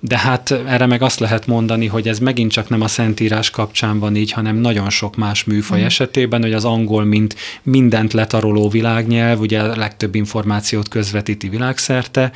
[0.00, 3.98] De hát erre meg azt lehet mondani, hogy ez megint csak nem a szentírás kapcsán
[3.98, 5.84] van így, hanem nagyon sok más műfaj mm.
[5.84, 12.32] esetében, hogy az angol, mint mindent letaroló világnyelv, ugye a legtöbb információt közvetíti világszerte,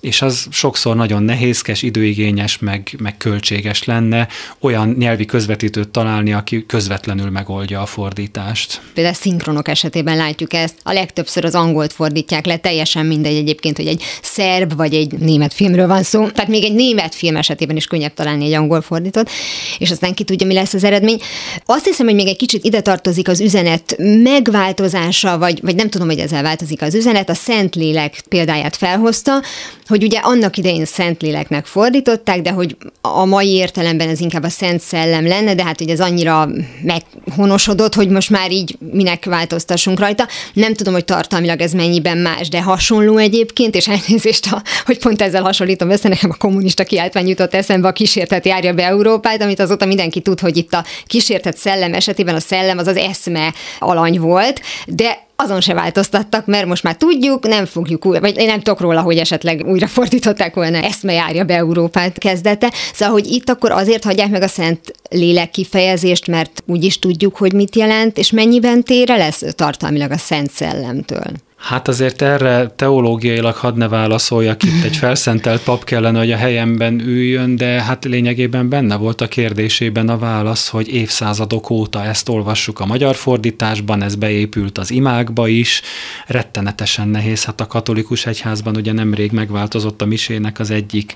[0.00, 4.28] és az sokszor nagyon nehézkes, időigényes, meg, meg költséges lenne
[4.60, 8.80] olyan nyelvi közvetítőt találni, aki közvetlenül megoldja a fordítást.
[8.94, 13.76] Például szinkronok esetében látjuk látjuk ezt, a legtöbbször az angolt fordítják le, teljesen mindegy egyébként,
[13.76, 16.28] hogy egy szerb vagy egy német filmről van szó.
[16.28, 19.30] Tehát még egy német film esetében is könnyebb találni egy angol fordítót,
[19.78, 21.20] és aztán ki tudja, mi lesz az eredmény.
[21.66, 26.08] Azt hiszem, hogy még egy kicsit ide tartozik az üzenet megváltozása, vagy, vagy nem tudom,
[26.08, 27.30] hogy ezzel változik az üzenet.
[27.30, 29.42] A Szentlélek példáját felhozta,
[29.86, 34.80] hogy ugye annak idején Szentléleknek fordították, de hogy a mai értelemben ez inkább a Szent
[34.80, 36.48] Szellem lenne, de hát hogy ez annyira
[36.82, 40.27] meghonosodott, hogy most már így minek változtassunk rajta.
[40.52, 44.48] Nem tudom, hogy tartalmilag ez mennyiben más, de hasonló egyébként, és elnézést,
[44.84, 48.84] hogy pont ezzel hasonlítom össze, nekem a kommunista kiáltvány jutott eszembe, a kísértet járja be
[48.84, 52.96] Európát, amit azóta mindenki tud, hogy itt a kísértet szellem esetében a szellem az az
[52.96, 58.46] eszme alany volt, de azon se változtattak, mert most már tudjuk, nem fogjuk vagy én
[58.46, 62.72] nem tudok róla, hogy esetleg újra fordították volna, eszme járja be Európát kezdete.
[62.92, 67.36] Szóval, hogy itt akkor azért hagyják meg a szent lélek kifejezést, mert úgy is tudjuk,
[67.36, 71.32] hogy mit jelent, és mennyiben tére lesz tartalmilag a szent szellemtől.
[71.58, 77.00] Hát azért erre teológiailag hadd ne válaszoljak, itt egy felszentelt pap kellene, hogy a helyemben
[77.00, 82.80] üljön, de hát lényegében benne volt a kérdésében a válasz, hogy évszázadok óta ezt olvassuk
[82.80, 85.82] a magyar fordításban, ez beépült az imákba is,
[86.26, 91.14] rettenetesen nehéz, hát a katolikus egyházban ugye nemrég megváltozott a misének az egyik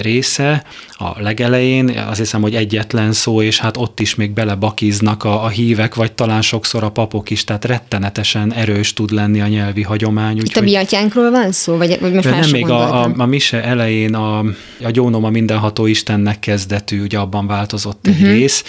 [0.00, 0.64] része
[0.98, 5.48] a legelején, azt hiszem, hogy egyetlen szó, és hát ott is még belebakiznak a, a
[5.48, 10.36] hívek, vagy talán sokszor a papok is, tehát rettenetesen erős tud lenni a nyelvi hagyomány.
[10.36, 13.64] Úgy, Itt a biatyánkról van szó, vagy, vagy most Nem, még a, a, a mise
[13.64, 14.38] elején a,
[14.84, 18.28] a gyónom a mindenható Istennek kezdetű, ugye abban változott egy uh-huh.
[18.28, 18.64] rész,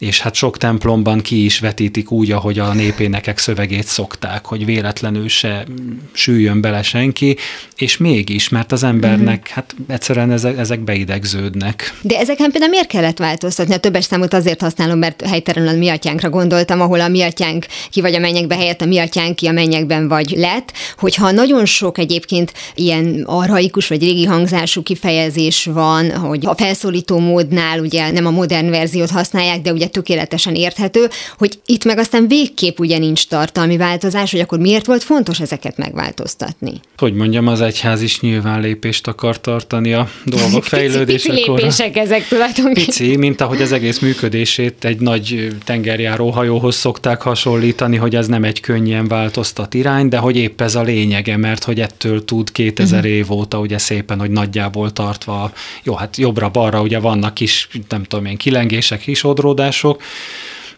[0.00, 5.28] és hát sok templomban ki is vetítik úgy, ahogy a népénekek szövegét szokták, hogy véletlenül
[5.28, 5.64] se
[6.12, 7.36] süljön bele senki,
[7.76, 9.54] és mégis, mert az embernek mm-hmm.
[9.54, 11.98] hát egyszerűen ezek, ezek beidegződnek.
[12.02, 13.74] De ezeken például miért kellett változtatni?
[13.74, 17.66] A többes számot azért használom, mert helytelenül a mi atyánkra gondoltam, ahol a mi atyánk
[17.90, 21.66] ki vagy a mennyekbe helyett a mi atyánk ki a mennyekben vagy lett, hogyha nagyon
[21.66, 28.26] sok egyébként ilyen arhaikus vagy régi hangzású kifejezés van, hogy a felszólító módnál ugye nem
[28.26, 33.26] a modern verziót használják, de ugye tökéletesen érthető, hogy itt meg aztán végképp ugye nincs
[33.26, 36.72] tartalmi változás, hogy akkor miért volt fontos ezeket megváltoztatni?
[36.96, 41.34] Hogy mondjam, az egyház is nyilván lépést akar tartani a dolgok fejlődésekor.
[41.34, 42.84] Pici, lépések ezek tulajdonképpen.
[42.84, 48.44] Pici, mint ahogy az egész működését egy nagy tengerjáró hajóhoz szokták hasonlítani, hogy ez nem
[48.44, 52.98] egy könnyen változtat irány, de hogy épp ez a lényege, mert hogy ettől tud 2000
[52.98, 53.14] uh-huh.
[53.14, 58.24] év óta ugye szépen, hogy nagyjából tartva, jó, hát jobbra-balra ugye vannak kis, nem tudom
[58.24, 60.02] én, kilengések, kis odródás, mások,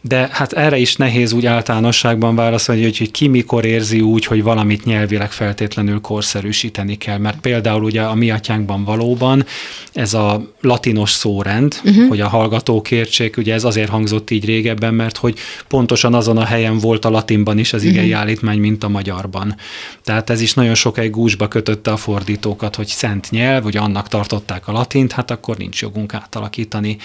[0.05, 4.43] de hát erre is nehéz úgy általánosságban válaszolni, hogy, hogy ki mikor érzi úgy, hogy
[4.43, 7.19] valamit nyelvileg feltétlenül korszerűsíteni kell.
[7.19, 9.45] Mert például ugye a mi atyánkban valóban
[9.93, 12.09] ez a latinos szórend, uh-huh.
[12.09, 15.39] hogy a hallgatók értsék, ugye ez azért hangzott így régebben, mert hogy
[15.69, 18.21] pontosan azon a helyen volt a latinban is az igei uh-huh.
[18.21, 19.57] állítmány, mint a magyarban.
[20.05, 24.69] Tehát ez is nagyon sokáig gúzsba kötötte a fordítókat, hogy szent nyelv, hogy annak tartották
[24.69, 26.97] a latint, hát akkor nincs jogunk átalakítani.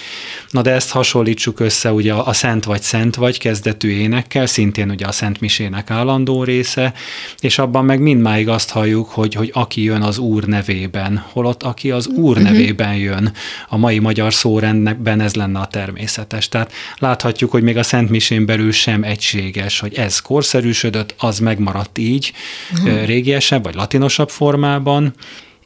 [0.49, 5.05] Na de ezt hasonlítsuk össze ugye a szent vagy szent vagy kezdetű énekkel, szintén ugye
[5.05, 6.93] a Szent Misének állandó része,
[7.39, 11.91] és abban meg mindmáig azt halljuk, hogy, hogy aki jön az Úr nevében, holott aki
[11.91, 12.51] az Úr uh-huh.
[12.51, 13.31] nevében jön,
[13.69, 16.49] a mai magyar szórendben ez lenne a természetes.
[16.49, 21.97] Tehát láthatjuk, hogy még a Szent Misén belül sem egységes, hogy ez korszerűsödött, az megmaradt
[21.97, 22.33] így,
[22.73, 23.05] uh-huh.
[23.05, 25.13] régiesebb vagy latinosabb formában,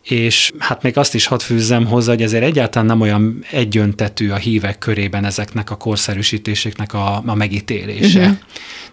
[0.04, 4.36] és hát még azt is hadd fűzzem hozzá, hogy ezért egyáltalán nem olyan egyöntetű a
[4.36, 8.20] hívek körében ezeknek a korszerűsítéseknek a, a megítélése.
[8.20, 8.38] Uh-huh.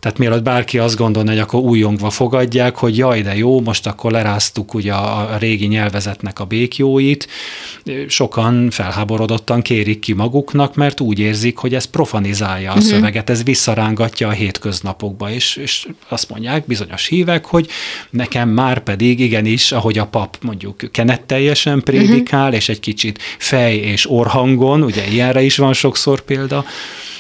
[0.01, 4.12] Tehát mielőtt bárki azt gondolna, hogy akkor újongva fogadják, hogy jaj, de jó, most akkor
[4.12, 7.29] leráztuk ugye a, a régi nyelvezetnek a békjóit,
[8.09, 12.88] sokan felháborodottan kérik ki maguknak, mert úgy érzik, hogy ez profanizálja a uh-huh.
[12.88, 17.68] szöveget, ez visszarángatja a hétköznapokba, és, és azt mondják bizonyos hívek, hogy
[18.11, 22.56] nekem már pedig igenis, ahogy a pap mondjuk kenetteljesen prédikál, uh-huh.
[22.56, 26.64] és egy kicsit fej és orhangon, ugye ilyenre is van sokszor példa,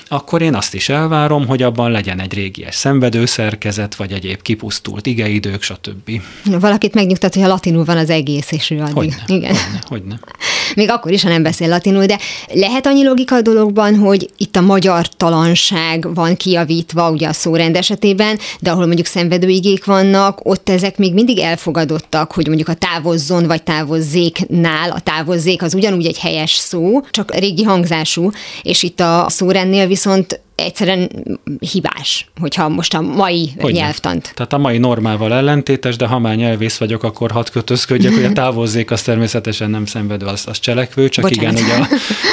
[0.08, 5.62] akkor én azt is elvárom, hogy abban legyen egy régies szenvedőszerkezet, vagy egyéb kipusztult igeidők,
[5.62, 6.10] stb.
[6.44, 8.94] Valakit megnyugtat, hogy a latinul van az egész, és ő addig.
[8.94, 9.54] Hogyne, Igen.
[9.54, 10.18] Hogyne, hogyne.
[10.74, 12.18] Még akkor is, ha nem beszél latinul, de
[12.52, 17.76] lehet annyi logika a dologban, hogy itt a magyar talanság van kiavítva, ugye a szórend
[17.76, 23.46] esetében, de ahol mondjuk szenvedőigék vannak, ott ezek még mindig elfogadottak, hogy mondjuk a távozzon
[23.46, 28.30] vagy távozzéknál, a távozzék az ugyanúgy egy helyes szó, csak régi hangzású,
[28.62, 31.10] és itt a szórendnél viszont egyszerűen
[31.60, 34.24] hibás, hogyha most a mai hogy nyelvtant.
[34.24, 34.30] Ne.
[34.32, 38.32] Tehát a mai normával ellentétes, de ha már nyelvész vagyok, akkor hadd kötözködjek, hogy a
[38.42, 41.58] távozzék az természetesen nem szenvedő, az, az cselekvő, csak Bocsánat.
[41.60, 41.86] igen, ugye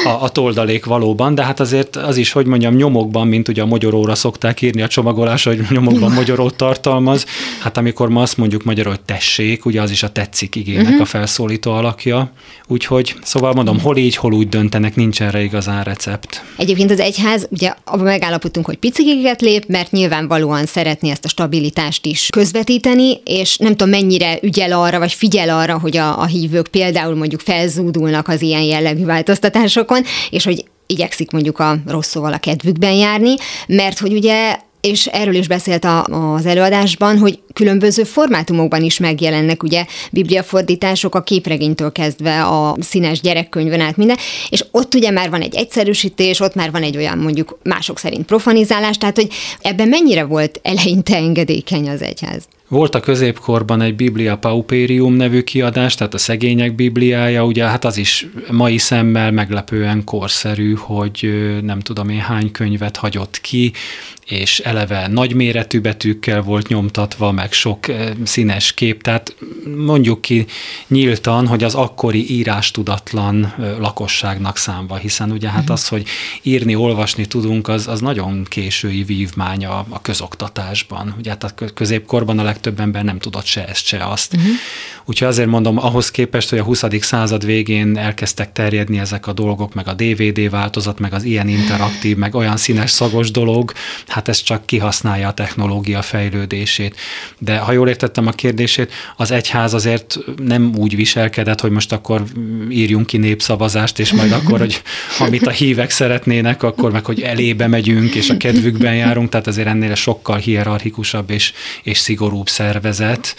[0.05, 3.61] a, a, a toldalék valóban, de hát azért az is, hogy mondjam, nyomokban, mint ugye
[3.61, 7.25] a magyaróra szokták írni a csomagolás, hogy nyomokban magyarót tartalmaz,
[7.59, 11.01] hát amikor ma azt mondjuk magyarul, hogy tessék, ugye az is a tetszik igének uh-huh.
[11.01, 12.31] a felszólító alakja,
[12.67, 16.43] úgyhogy szóval mondom, hol így, hol úgy döntenek, nincs erre igazán recept.
[16.57, 22.05] Egyébként az egyház, ugye abban megállapodtunk, hogy picikéket lép, mert nyilvánvalóan szeretné ezt a stabilitást
[22.05, 26.67] is közvetíteni, és nem tudom mennyire ügyel arra, vagy figyel arra, hogy a, a hívők
[26.67, 32.93] például mondjuk felzúdulnak az ilyen jellegű változtatásokon, és hogy igyekszik mondjuk a rossz a kedvükben
[32.93, 33.33] járni,
[33.67, 39.63] mert hogy ugye és erről is beszélt a, az előadásban, hogy különböző formátumokban is megjelennek,
[39.63, 44.17] ugye bibliafordítások a képregénytől kezdve a színes gyerekkönyvön át minden,
[44.49, 48.25] és ott ugye már van egy egyszerűsítés, ott már van egy olyan mondjuk mások szerint
[48.25, 49.27] profanizálás, tehát hogy
[49.61, 52.47] ebben mennyire volt eleinte engedékeny az egyház?
[52.67, 57.97] Volt a középkorban egy Biblia Pauperium nevű kiadás, tehát a szegények bibliája, ugye hát az
[57.97, 61.29] is mai szemmel meglepően korszerű, hogy
[61.61, 63.71] nem tudom én hány könyvet hagyott ki,
[64.25, 67.85] és eleve nagyméretű betűkkel volt nyomtatva, meg sok
[68.23, 69.35] színes kép, tehát
[69.85, 70.45] mondjuk ki
[70.87, 75.71] nyíltan, hogy az akkori írástudatlan lakosságnak számva, hiszen ugye hát mhm.
[75.71, 76.07] az, hogy
[76.41, 81.15] írni, olvasni tudunk, az, az nagyon késői vívmány a, a közoktatásban.
[81.17, 84.33] Ugye hát a középkorban a legtöbb ember nem tudott se ezt, se azt.
[84.35, 84.51] Uh-huh.
[85.05, 86.83] Úgyhogy azért mondom, ahhoz képest, hogy a 20.
[86.99, 92.17] század végén elkezdtek terjedni ezek a dolgok, meg a DVD változat, meg az ilyen interaktív,
[92.17, 93.71] meg olyan színes szagos dolog,
[94.07, 96.95] hát ez csak kihasználja a technológia fejlődését.
[97.37, 102.23] De ha jól értettem a kérdését, az egyház azért nem úgy viselkedett, hogy most akkor
[102.69, 104.81] írjunk ki népszavazást, és majd akkor, hogy
[105.19, 109.67] amit a hívek szeretnének, akkor meg, hogy elébe megyünk, és a kedvükben járunk, tehát azért
[109.67, 113.35] ennél sokkal hierarchikusabb és, és szigorúbb szervezet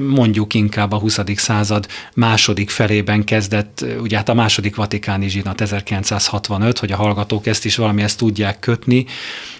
[0.00, 1.20] mondjuk inkább a 20.
[1.34, 7.64] század második felében kezdett, ugye hát a második vatikáni zsinat 1965, hogy a hallgatók ezt
[7.64, 9.06] is valami ezt tudják kötni,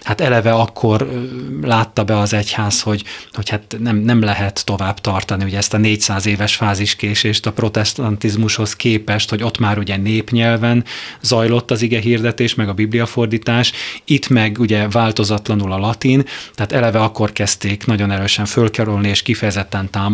[0.01, 1.25] hát eleve akkor
[1.61, 3.03] látta be az egyház, hogy,
[3.33, 8.75] hogy hát nem, nem lehet tovább tartani ugye ezt a 400 éves fáziskésést a protestantizmushoz
[8.75, 10.83] képest, hogy ott már ugye népnyelven
[11.21, 13.71] zajlott az ige hirdetés, meg a bibliafordítás,
[14.05, 16.25] itt meg ugye változatlanul a latin,
[16.55, 20.06] tehát eleve akkor kezdték nagyon erősen fölkerülni és kifejezetten támogatni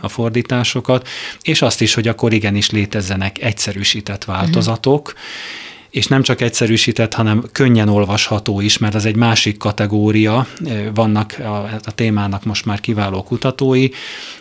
[0.00, 1.08] a fordításokat,
[1.42, 7.44] és azt is, hogy akkor igenis létezzenek egyszerűsített változatok, uh-huh és nem csak egyszerűsített, hanem
[7.52, 10.46] könnyen olvasható is, mert ez egy másik kategória,
[10.94, 13.88] vannak a, a témának most már kiváló kutatói,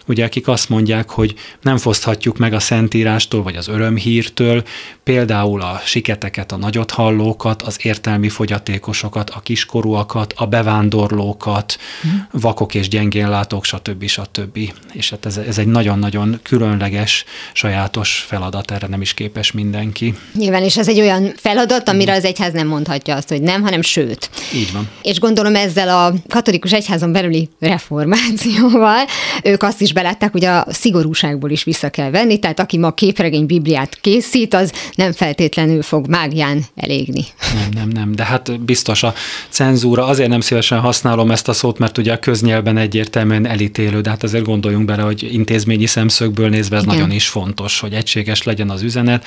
[0.08, 4.64] ugye akik azt mondják, hogy nem foszthatjuk meg a szentírástól, vagy az örömhírtől,
[5.04, 12.28] például a siketeket, a nagyot hallókat, az értelmi fogyatékosokat, a kiskorúakat, a bevándorlókat, hmm.
[12.32, 14.06] vakok és gyengénlátók, stb.
[14.06, 14.60] stb.
[14.94, 20.14] És hát ez, ez egy nagyon-nagyon különleges, sajátos feladat, erre nem is képes mindenki.
[20.34, 23.82] Nyilván, és ez egy olyan feladat, amire az egyház nem mondhatja azt, hogy nem, hanem
[23.82, 24.30] sőt.
[24.54, 24.90] Így van.
[25.02, 29.06] És gondolom ezzel a katolikus egyházon belüli reformációval
[29.44, 33.46] ők azt is belátták, hogy a szigorúságból is vissza kell venni, tehát aki ma képregény
[33.46, 37.26] Bibliát készít, az nem feltétlenül fog mágián elégni.
[37.54, 39.14] Nem, nem, nem, de hát biztos a
[39.50, 44.10] cenzúra, azért nem szívesen használom ezt a szót, mert ugye a köznyelben egyértelműen elítélő, de
[44.10, 46.96] hát azért gondoljunk bele, hogy intézményi szemszögből nézve ez Igen.
[46.96, 49.26] nagyon is fontos, hogy egységes legyen az üzenet,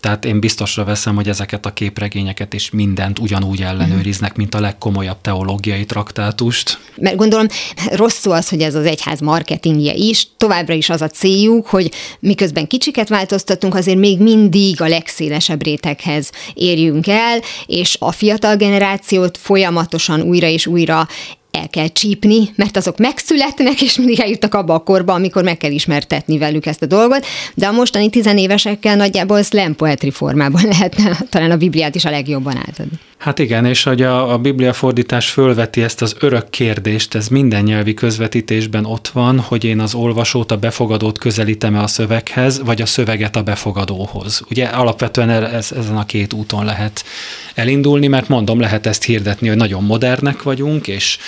[0.00, 5.20] tehát én biztosra veszem, hogy ezeket a képregényeket és mindent ugyanúgy ellenőriznek, mint a legkomolyabb
[5.20, 6.78] teológiai traktátust.
[6.96, 7.46] Mert gondolom
[7.90, 11.90] rossz szó az, hogy ez az egyház marketingje is, továbbra is az a céljuk, hogy
[12.20, 19.38] miközben kicsiket változtatunk, azért még mindig a legszélesebb réteghez érjünk el, és a fiatal generációt
[19.38, 21.08] folyamatosan újra és újra
[21.52, 25.70] el kell csípni, mert azok megszületnek, és mindig eljutnak abba a korba, amikor meg kell
[25.70, 31.50] ismertetni velük ezt a dolgot, de a mostani tizenévesekkel nagyjából slam poetry formában lehetne talán
[31.50, 32.98] a Bibliát is a legjobban átadni.
[33.22, 37.62] Hát igen, és hogy a, a Biblia fordítás fölveti ezt az örök kérdést, ez minden
[37.62, 42.86] nyelvi közvetítésben ott van, hogy én az olvasót, a befogadót közelítem-e a szöveghez, vagy a
[42.86, 44.42] szöveget a befogadóhoz.
[44.50, 47.04] Ugye alapvetően ez, ezen a két úton lehet
[47.54, 51.18] elindulni, mert mondom, lehet ezt hirdetni, hogy nagyon modernek vagyunk, és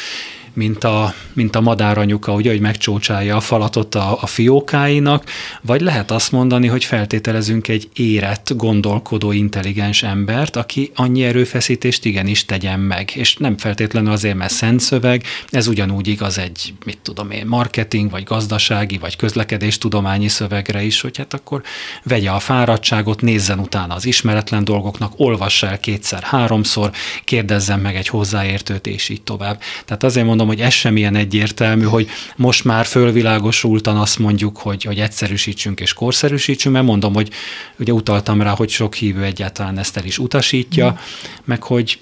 [0.55, 5.25] mint a, mint a madáranyuka, ugye, hogy megcsócsálja a falatot a, a fiókáinak,
[5.61, 12.45] vagy lehet azt mondani, hogy feltételezünk egy érett, gondolkodó, intelligens embert, aki annyi erőfeszítést igenis
[12.45, 17.31] tegyen meg, és nem feltétlenül azért, mert szent szöveg, ez ugyanúgy igaz egy, mit tudom
[17.31, 21.63] én, marketing, vagy gazdasági, vagy közlekedéstudományi szövegre is, hogy hát akkor
[22.03, 26.91] vegye a fáradtságot, nézzen utána az ismeretlen dolgoknak, olvassa el kétszer, háromszor,
[27.25, 29.61] kérdezzen meg egy hozzáértőt, és így tovább.
[29.85, 34.59] Tehát azért mondom, mondom, hogy ez sem ilyen egyértelmű, hogy most már fölvilágosultan azt mondjuk,
[34.59, 37.31] hogy, hogy egyszerűsítsünk és korszerűsítsünk, mert mondom, hogy
[37.79, 40.97] ugye utaltam rá, hogy sok hívő egyáltalán ezt el is utasítja, mm.
[41.45, 41.99] meg hogy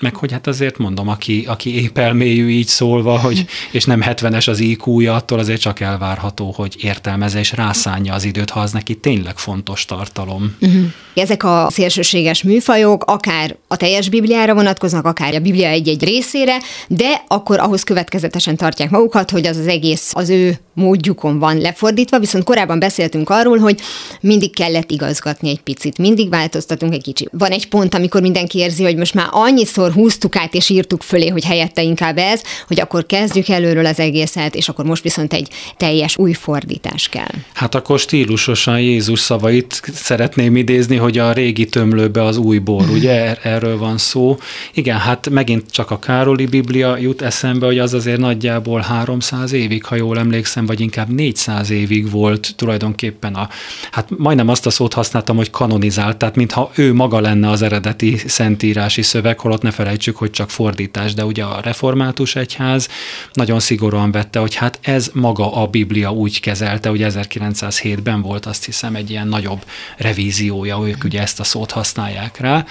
[0.00, 4.48] meg hogy hát azért mondom, aki, aki épp elmélyű így szólva, hogy, és nem 70-es
[4.48, 8.94] az IQ-ja, attól azért csak elvárható, hogy értelmeze és rászánja az időt, ha az neki
[8.94, 10.56] tényleg fontos tartalom.
[10.60, 10.84] Uh-huh.
[11.14, 16.56] Ezek a szélsőséges műfajok akár a teljes Bibliára vonatkoznak, akár a Biblia egy-egy részére,
[16.88, 22.18] de akkor ahhoz következetesen tartják magukat, hogy az az egész az ő módjukon van lefordítva,
[22.18, 23.80] viszont korábban beszéltünk arról, hogy
[24.20, 27.30] mindig kellett igazgatni egy picit, mindig változtatunk egy kicsit.
[27.32, 31.28] Van egy pont, amikor mindenki érzi, hogy most már annyiszor húztuk át és írtuk fölé,
[31.28, 35.48] hogy helyette inkább ez, hogy akkor kezdjük előről az egészet, és akkor most viszont egy
[35.76, 37.34] teljes új fordítás kell.
[37.54, 43.10] Hát akkor stílusosan Jézus szavait szeretném idézni, hogy a régi tömlőbe az új bor, ugye
[43.10, 44.38] er- erről van szó.
[44.74, 49.84] Igen, hát megint csak a Károli Biblia jut eszembe, hogy az azért nagyjából 300 évig,
[49.84, 53.48] ha jól emlékszem, vagy inkább 400 évig volt tulajdonképpen a,
[53.90, 58.16] hát majdnem azt a szót használtam, hogy kanonizált, tehát mintha ő maga lenne az eredeti
[58.26, 62.88] szentírási szöveg, holott ne felejtsük, hogy csak fordítás, de ugye a református egyház
[63.32, 68.64] nagyon szigorúan vette, hogy hát ez maga a Biblia úgy kezelte, hogy 1907-ben volt azt
[68.64, 69.64] hiszem egy ilyen nagyobb
[69.96, 72.64] revíziója, ők ugye ezt a szót használják rá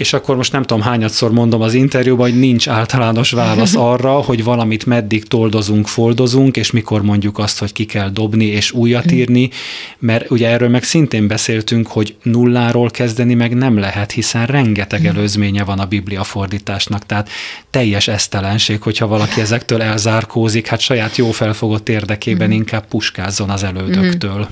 [0.00, 4.44] és akkor most nem tudom hányadszor mondom az interjúban, hogy nincs általános válasz arra, hogy
[4.44, 9.50] valamit meddig toldozunk, foldozunk, és mikor mondjuk azt, hogy ki kell dobni és újat írni,
[9.98, 15.64] mert ugye erről meg szintén beszéltünk, hogy nulláról kezdeni meg nem lehet, hiszen rengeteg előzménye
[15.64, 17.28] van a Biblia fordításnak, tehát
[17.70, 22.56] teljes esztelenség, hogyha valaki ezektől elzárkózik, hát saját jó felfogott érdekében mhm.
[22.56, 24.48] inkább puskázzon az elődöktől.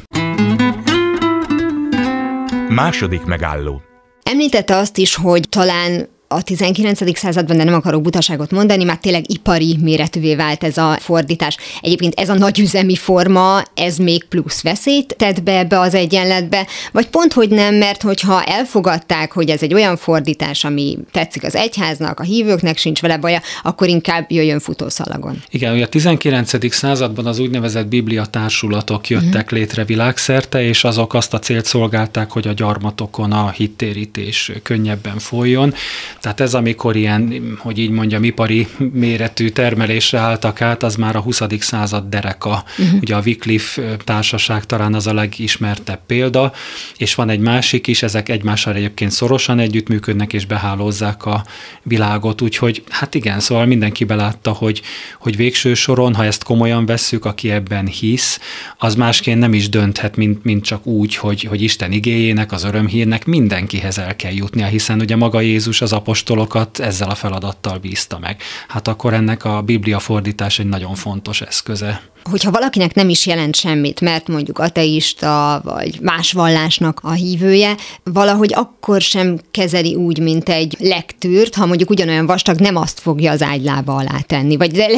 [2.69, 3.88] Második megálló
[4.31, 7.19] Említette azt is, hogy talán a 19.
[7.19, 11.57] században, de nem akarok butaságot mondani, már tényleg ipari méretűvé vált ez a fordítás.
[11.81, 17.07] Egyébként ez a nagyüzemi forma, ez még plusz veszélyt tett be ebbe az egyenletbe, vagy
[17.09, 22.21] pont, hogy nem, mert hogyha elfogadták, hogy ez egy olyan fordítás, ami tetszik az egyháznak,
[22.21, 25.43] a hívőknek sincs vele baja, akkor inkább jöjjön futószalagon.
[25.51, 26.75] Igen, ugye a 19.
[26.75, 29.59] században az úgynevezett biblia társulatok jöttek uh-huh.
[29.59, 35.75] létre világszerte, és azok azt a célt szolgálták, hogy a gyarmatokon a hittérítés könnyebben folyjon.
[36.21, 41.21] Tehát ez, amikor ilyen, hogy így mondjam, ipari méretű termelésre álltak át, az már a
[41.21, 41.43] 20.
[41.59, 42.65] század dereka.
[42.79, 43.01] Uh-huh.
[43.01, 46.53] Ugye a Wycliffe társaság talán az a legismertebb példa,
[46.97, 51.45] és van egy másik is, ezek egymással egyébként szorosan együttműködnek és behálózzák a
[51.83, 54.83] világot, úgyhogy hát igen, szóval mindenki belátta, hogy,
[55.19, 58.41] hogy végső soron, ha ezt komolyan vesszük, aki ebben hisz,
[58.79, 63.27] az másként nem is dönthet, mint, mint csak úgy, hogy, hogy Isten igéjének, az örömhírnek
[63.27, 68.43] mindenkihez el kell jutnia, hiszen ugye maga Jézus az apostolokat ezzel a feladattal bízta meg.
[68.69, 72.03] Hát akkor ennek a Biblia fordítás egy nagyon fontos eszköze.
[72.31, 78.53] Hogyha valakinek nem is jelent semmit, mert mondjuk ateista, vagy más vallásnak a hívője, valahogy
[78.55, 83.43] akkor sem kezeli úgy, mint egy lektűrt, ha mondjuk ugyanolyan vastag, nem azt fogja az
[83.43, 84.89] ágylába alá tenni, vagy de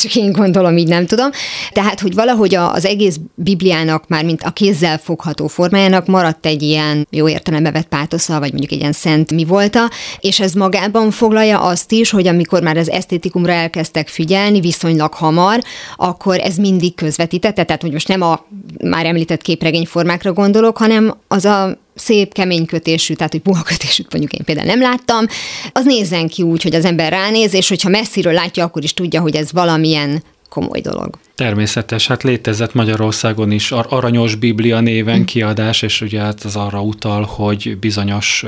[0.00, 1.30] csak én gondolom, így nem tudom.
[1.72, 7.06] Tehát, hogy valahogy az egész Bibliának már, mint a kézzel fogható formájának maradt egy ilyen
[7.10, 9.90] jó értelembe vett pátosza, vagy mondjuk egy ilyen szent mi volta,
[10.20, 15.60] és ez magában foglalja azt is, hogy amikor már az esztétikumra elkezdtek figyelni, viszonylag hamar,
[15.96, 18.46] akkor ez mindig közvetítette, tehát hogy most nem a
[18.84, 24.32] már említett képregényformákra gondolok, hanem az a szép, kemény kötésű, tehát hogy puha kötésű, mondjuk
[24.32, 25.26] én például nem láttam,
[25.72, 29.20] az nézzen ki úgy, hogy az ember ránéz, és hogyha messziről látja, akkor is tudja,
[29.20, 31.18] hogy ez valamilyen komoly dolog.
[31.34, 35.24] Természetes, hát létezett Magyarországon is Aranyos Biblia néven mm.
[35.24, 38.44] kiadás, és ugye hát az arra utal, hogy bizonyos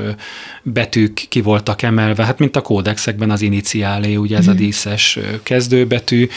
[0.63, 4.51] betűk ki voltak emelve, hát mint a kódexekben az iniciálé, ugye ez mm.
[4.51, 6.27] a díszes kezdőbetű,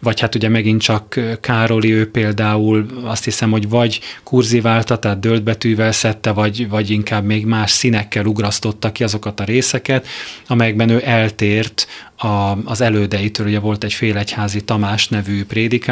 [0.00, 5.42] vagy hát ugye megint csak Károli, ő például azt hiszem, hogy vagy kurziválta, tehát dölt
[5.42, 10.06] betűvel szedte, vagy, vagy inkább még más színekkel ugrasztotta ki azokat a részeket,
[10.46, 11.86] amelyekben ő eltért
[12.18, 15.44] a, az elődeitől, ugye volt egy félegyházi Tamás nevű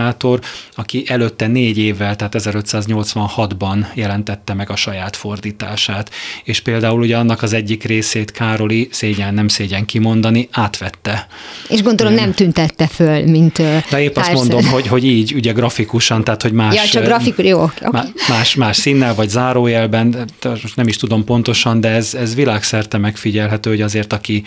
[0.07, 0.41] prédikátor,
[0.75, 6.11] aki előtte négy évvel, tehát 1586-ban jelentette meg a saját fordítását,
[6.45, 11.27] és például ugye annak az egyik részét Károli szégyen nem szégyen kimondani, átvette.
[11.69, 13.57] És gondolom nem tüntette föl, mint
[13.91, 17.45] De épp azt mondom, hogy, hogy így, ugye grafikusan, tehát hogy más, ja, csak grafikus,
[17.45, 18.01] jó, okay.
[18.29, 20.29] más, más színnel, vagy zárójelben,
[20.75, 24.45] nem is tudom pontosan, de ez, ez világszerte megfigyelhető, hogy azért aki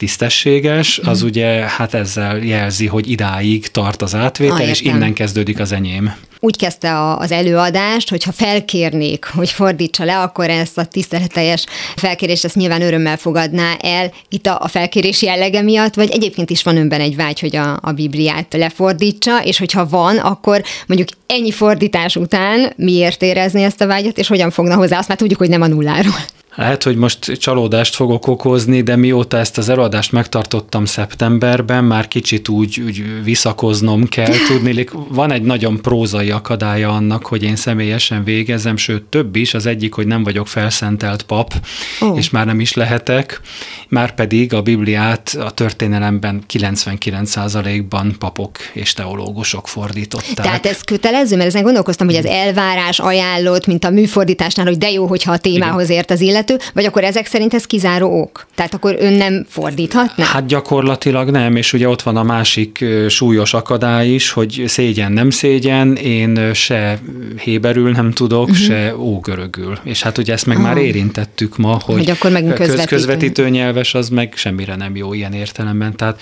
[0.00, 5.12] tisztességes, az az ugye hát ezzel jelzi, hogy idáig tart az átvétel, ah, és innen
[5.12, 6.14] kezdődik az enyém.
[6.38, 11.64] Úgy kezdte a, az előadást, hogy ha felkérnék, hogy fordítsa le, akkor ezt a tiszteleteljes
[11.96, 16.62] felkérést ezt nyilván örömmel fogadná el itt a, a felkérés jellege miatt, vagy egyébként is
[16.62, 21.50] van önben egy vágy, hogy a, a Bibliát lefordítsa, és hogyha van, akkor mondjuk ennyi
[21.50, 24.98] fordítás után miért érezni ezt a vágyat, és hogyan fogna hozzá?
[24.98, 26.24] Azt már tudjuk, hogy nem a nulláról.
[26.54, 32.48] Lehet, hogy most csalódást fogok okozni, de mióta ezt az előadást megtartottam szeptemberben, már kicsit
[32.48, 34.32] úgy, úgy visszakoznom kell.
[34.48, 39.54] Tudni, van egy nagyon prózai akadálya annak, hogy én személyesen végezem, sőt több is.
[39.54, 41.52] Az egyik, hogy nem vagyok felszentelt pap,
[42.00, 42.18] oh.
[42.18, 43.40] és már nem is lehetek.
[43.88, 50.44] Már pedig a Bibliát a történelemben 99%-ban papok és teológusok fordították.
[50.44, 54.90] Tehát ez kötelező, mert ezen gondolkoztam, hogy az elvárás ajánlott, mint a műfordításnál, hogy de
[54.90, 56.38] jó, hogyha a témához ért az illető,
[56.74, 58.46] vagy akkor ezek szerint ez kizáró ok?
[58.54, 60.24] Tehát akkor ön nem fordíthatna?
[60.24, 65.30] Hát gyakorlatilag nem, és ugye ott van a másik súlyos akadály is, hogy szégyen nem
[65.30, 66.98] szégyen, én se
[67.42, 68.66] héberül nem tudok, uh-huh.
[68.66, 69.78] se ógörögül.
[69.82, 70.62] És hát ugye ezt meg ah.
[70.62, 72.84] már érintettük ma, hogy, hogy akkor meg közvetítő.
[72.84, 75.96] közvetítő nyelves az meg semmire nem jó ilyen értelemben.
[75.96, 76.20] Tehát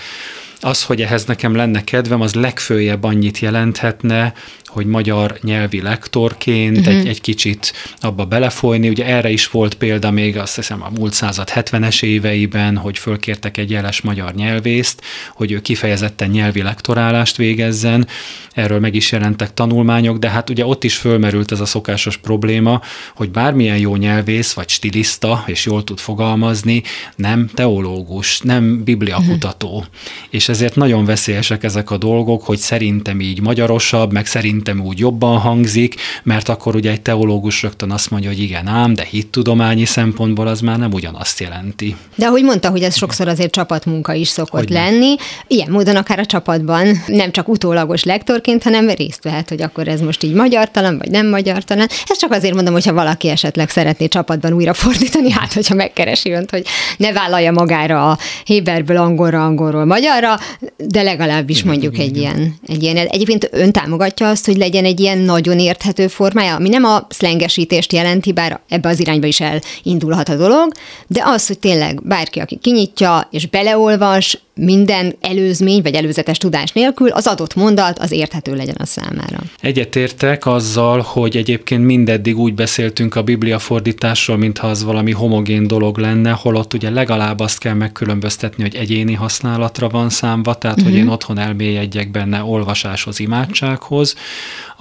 [0.61, 4.33] az, hogy ehhez nekem lenne kedvem, az legfőjebb annyit jelenthetne,
[4.69, 6.95] hogy magyar nyelvi lektorként uh-huh.
[6.95, 8.89] egy, egy kicsit abba belefolyni.
[8.89, 13.57] Ugye erre is volt példa még azt hiszem a múlt század 70-es éveiben, hogy fölkértek
[13.57, 15.01] egy jeles magyar nyelvészt,
[15.33, 18.07] hogy ő kifejezetten nyelvi lektorálást végezzen.
[18.53, 22.81] Erről meg is jelentek tanulmányok, de hát ugye ott is fölmerült ez a szokásos probléma,
[23.15, 26.83] hogy bármilyen jó nyelvész vagy stiliszta, és jól tud fogalmazni,
[27.15, 29.67] nem teológus, nem bibliakutató.
[29.67, 29.93] Uh-huh.
[30.29, 34.99] És ezért nagyon veszélyesek ezek a dolgok, hogy szerintem így magyarosabb, meg szerintem szerintem úgy
[34.99, 39.85] jobban hangzik, mert akkor ugye egy teológus rögtön azt mondja, hogy igen ám, de hittudományi
[39.85, 41.95] szempontból az már nem ugyanazt jelenti.
[42.15, 45.15] De ahogy mondta, hogy ez sokszor azért csapatmunka is szokott hogy lenni,
[45.47, 50.01] ilyen módon akár a csapatban nem csak utólagos lektorként, hanem részt vehet, hogy akkor ez
[50.01, 51.87] most így magyartalan, vagy nem magyartalan.
[52.07, 56.49] Ez csak azért mondom, hogyha valaki esetleg szeretné csapatban újra fordítani, hát hogyha megkeresi önt,
[56.49, 56.65] hogy
[56.97, 60.39] ne vállalja magára a Héberből angolra, angolról magyarra,
[60.77, 62.97] de legalábbis mondjuk egy ilyen, egy ilyen.
[62.97, 67.93] Egyébként ön támogatja azt, hogy legyen egy ilyen nagyon érthető formája, ami nem a szlengesítést
[67.93, 70.71] jelenti, bár ebbe az irányba is elindulhat a dolog,
[71.07, 77.09] de az, hogy tényleg bárki, aki kinyitja és beleolvas, minden előzmény vagy előzetes tudás nélkül
[77.09, 79.37] az adott mondat az érthető legyen a számára.
[79.61, 85.97] Egyetértek azzal, hogy egyébként mindeddig úgy beszéltünk a Biblia fordításról, mintha az valami homogén dolog
[85.97, 90.91] lenne, holott ugye legalább azt kell megkülönböztetni, hogy egyéni használatra van számva, tehát uh-huh.
[90.91, 91.09] hogy mhm.
[91.09, 94.15] én otthon elmélyedjek benne olvasáshoz, imádsághoz.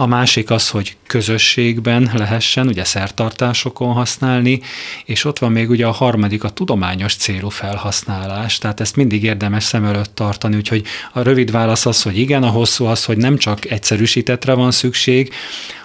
[0.01, 4.61] A másik az, hogy közösségben lehessen, ugye szertartásokon használni,
[5.05, 9.65] és ott van még ugye a harmadik, a tudományos célú felhasználás, tehát ezt mindig érdemes
[9.65, 13.37] szem előtt tartani, úgyhogy a rövid válasz az, hogy igen, a hosszú az, hogy nem
[13.37, 15.33] csak egyszerűsítetre van szükség,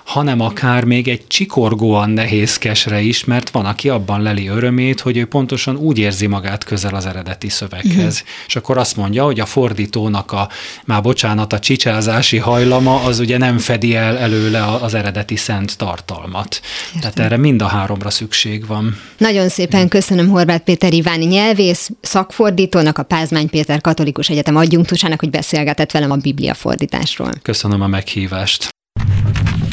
[0.04, 5.26] hanem akár még egy csikorgóan nehézkesre is, mert van, aki abban leli örömét, hogy ő
[5.26, 7.96] pontosan úgy érzi magát közel az eredeti szöveghez.
[7.96, 8.28] Uh-huh.
[8.48, 10.50] És akkor azt mondja, hogy a fordítónak a,
[10.86, 16.62] már bocsánat, a csicsázási hajlama az ugye nem fedi el előle az eredeti szent tartalmat.
[16.86, 17.02] Értem.
[17.02, 18.98] Tehát erre mind a háromra szükség van.
[19.18, 25.30] Nagyon szépen köszönöm Horváth Péter Iváni nyelvész, szakfordítónak, a Pázmány Péter Katolikus Egyetem adjunktusának, hogy
[25.30, 27.32] beszélgetett velem a Biblia fordításról.
[27.42, 28.74] Köszönöm a meghívást.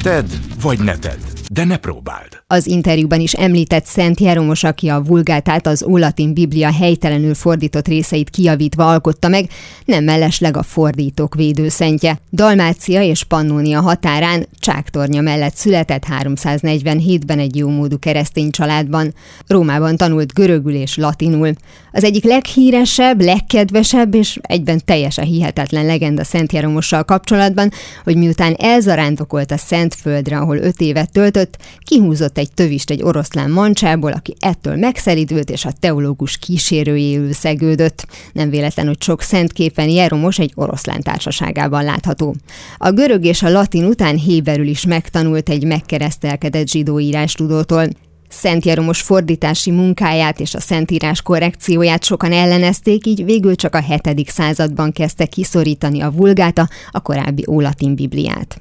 [0.02, 0.30] Tedd
[0.60, 2.42] vagy ne tedd, de ne próbáld.
[2.46, 8.30] Az interjúban is említett Szent Jeromos, aki a vulgátát az ólatin biblia helytelenül fordított részeit
[8.30, 9.48] kijavítva alkotta meg,
[9.84, 12.18] nem mellesleg a fordítók védőszentje.
[12.32, 19.14] Dalmácia és Pannónia határán Csáktornya mellett született 347-ben egy jómódú keresztény családban.
[19.46, 21.52] Rómában tanult görögül és latinul.
[21.92, 27.70] Az egyik leghíresebb, legkedvesebb és egyben teljesen hihetetlen legenda Szent Jeromossal kapcsolatban,
[28.04, 31.39] hogy miután elzarándokolt a Szent Földre, ahol öt évet töltött,
[31.78, 38.06] kihúzott egy tövist egy oroszlán mancsából, aki ettől megszelidült, és a teológus kísérőjéül szegődött.
[38.32, 42.34] Nem véletlen, hogy sok szentképen Jeromos egy oroszlán társaságában látható.
[42.76, 47.88] A görög és a latin után héberül is megtanult egy megkeresztelkedett zsidó írástudótól.
[48.28, 54.30] Szent Jeromos fordítási munkáját és a Szentírás korrekcióját sokan ellenezték, így végül csak a 7.
[54.30, 58.60] században kezdte kiszorítani a vulgáta, a korábbi ólatin bibliát.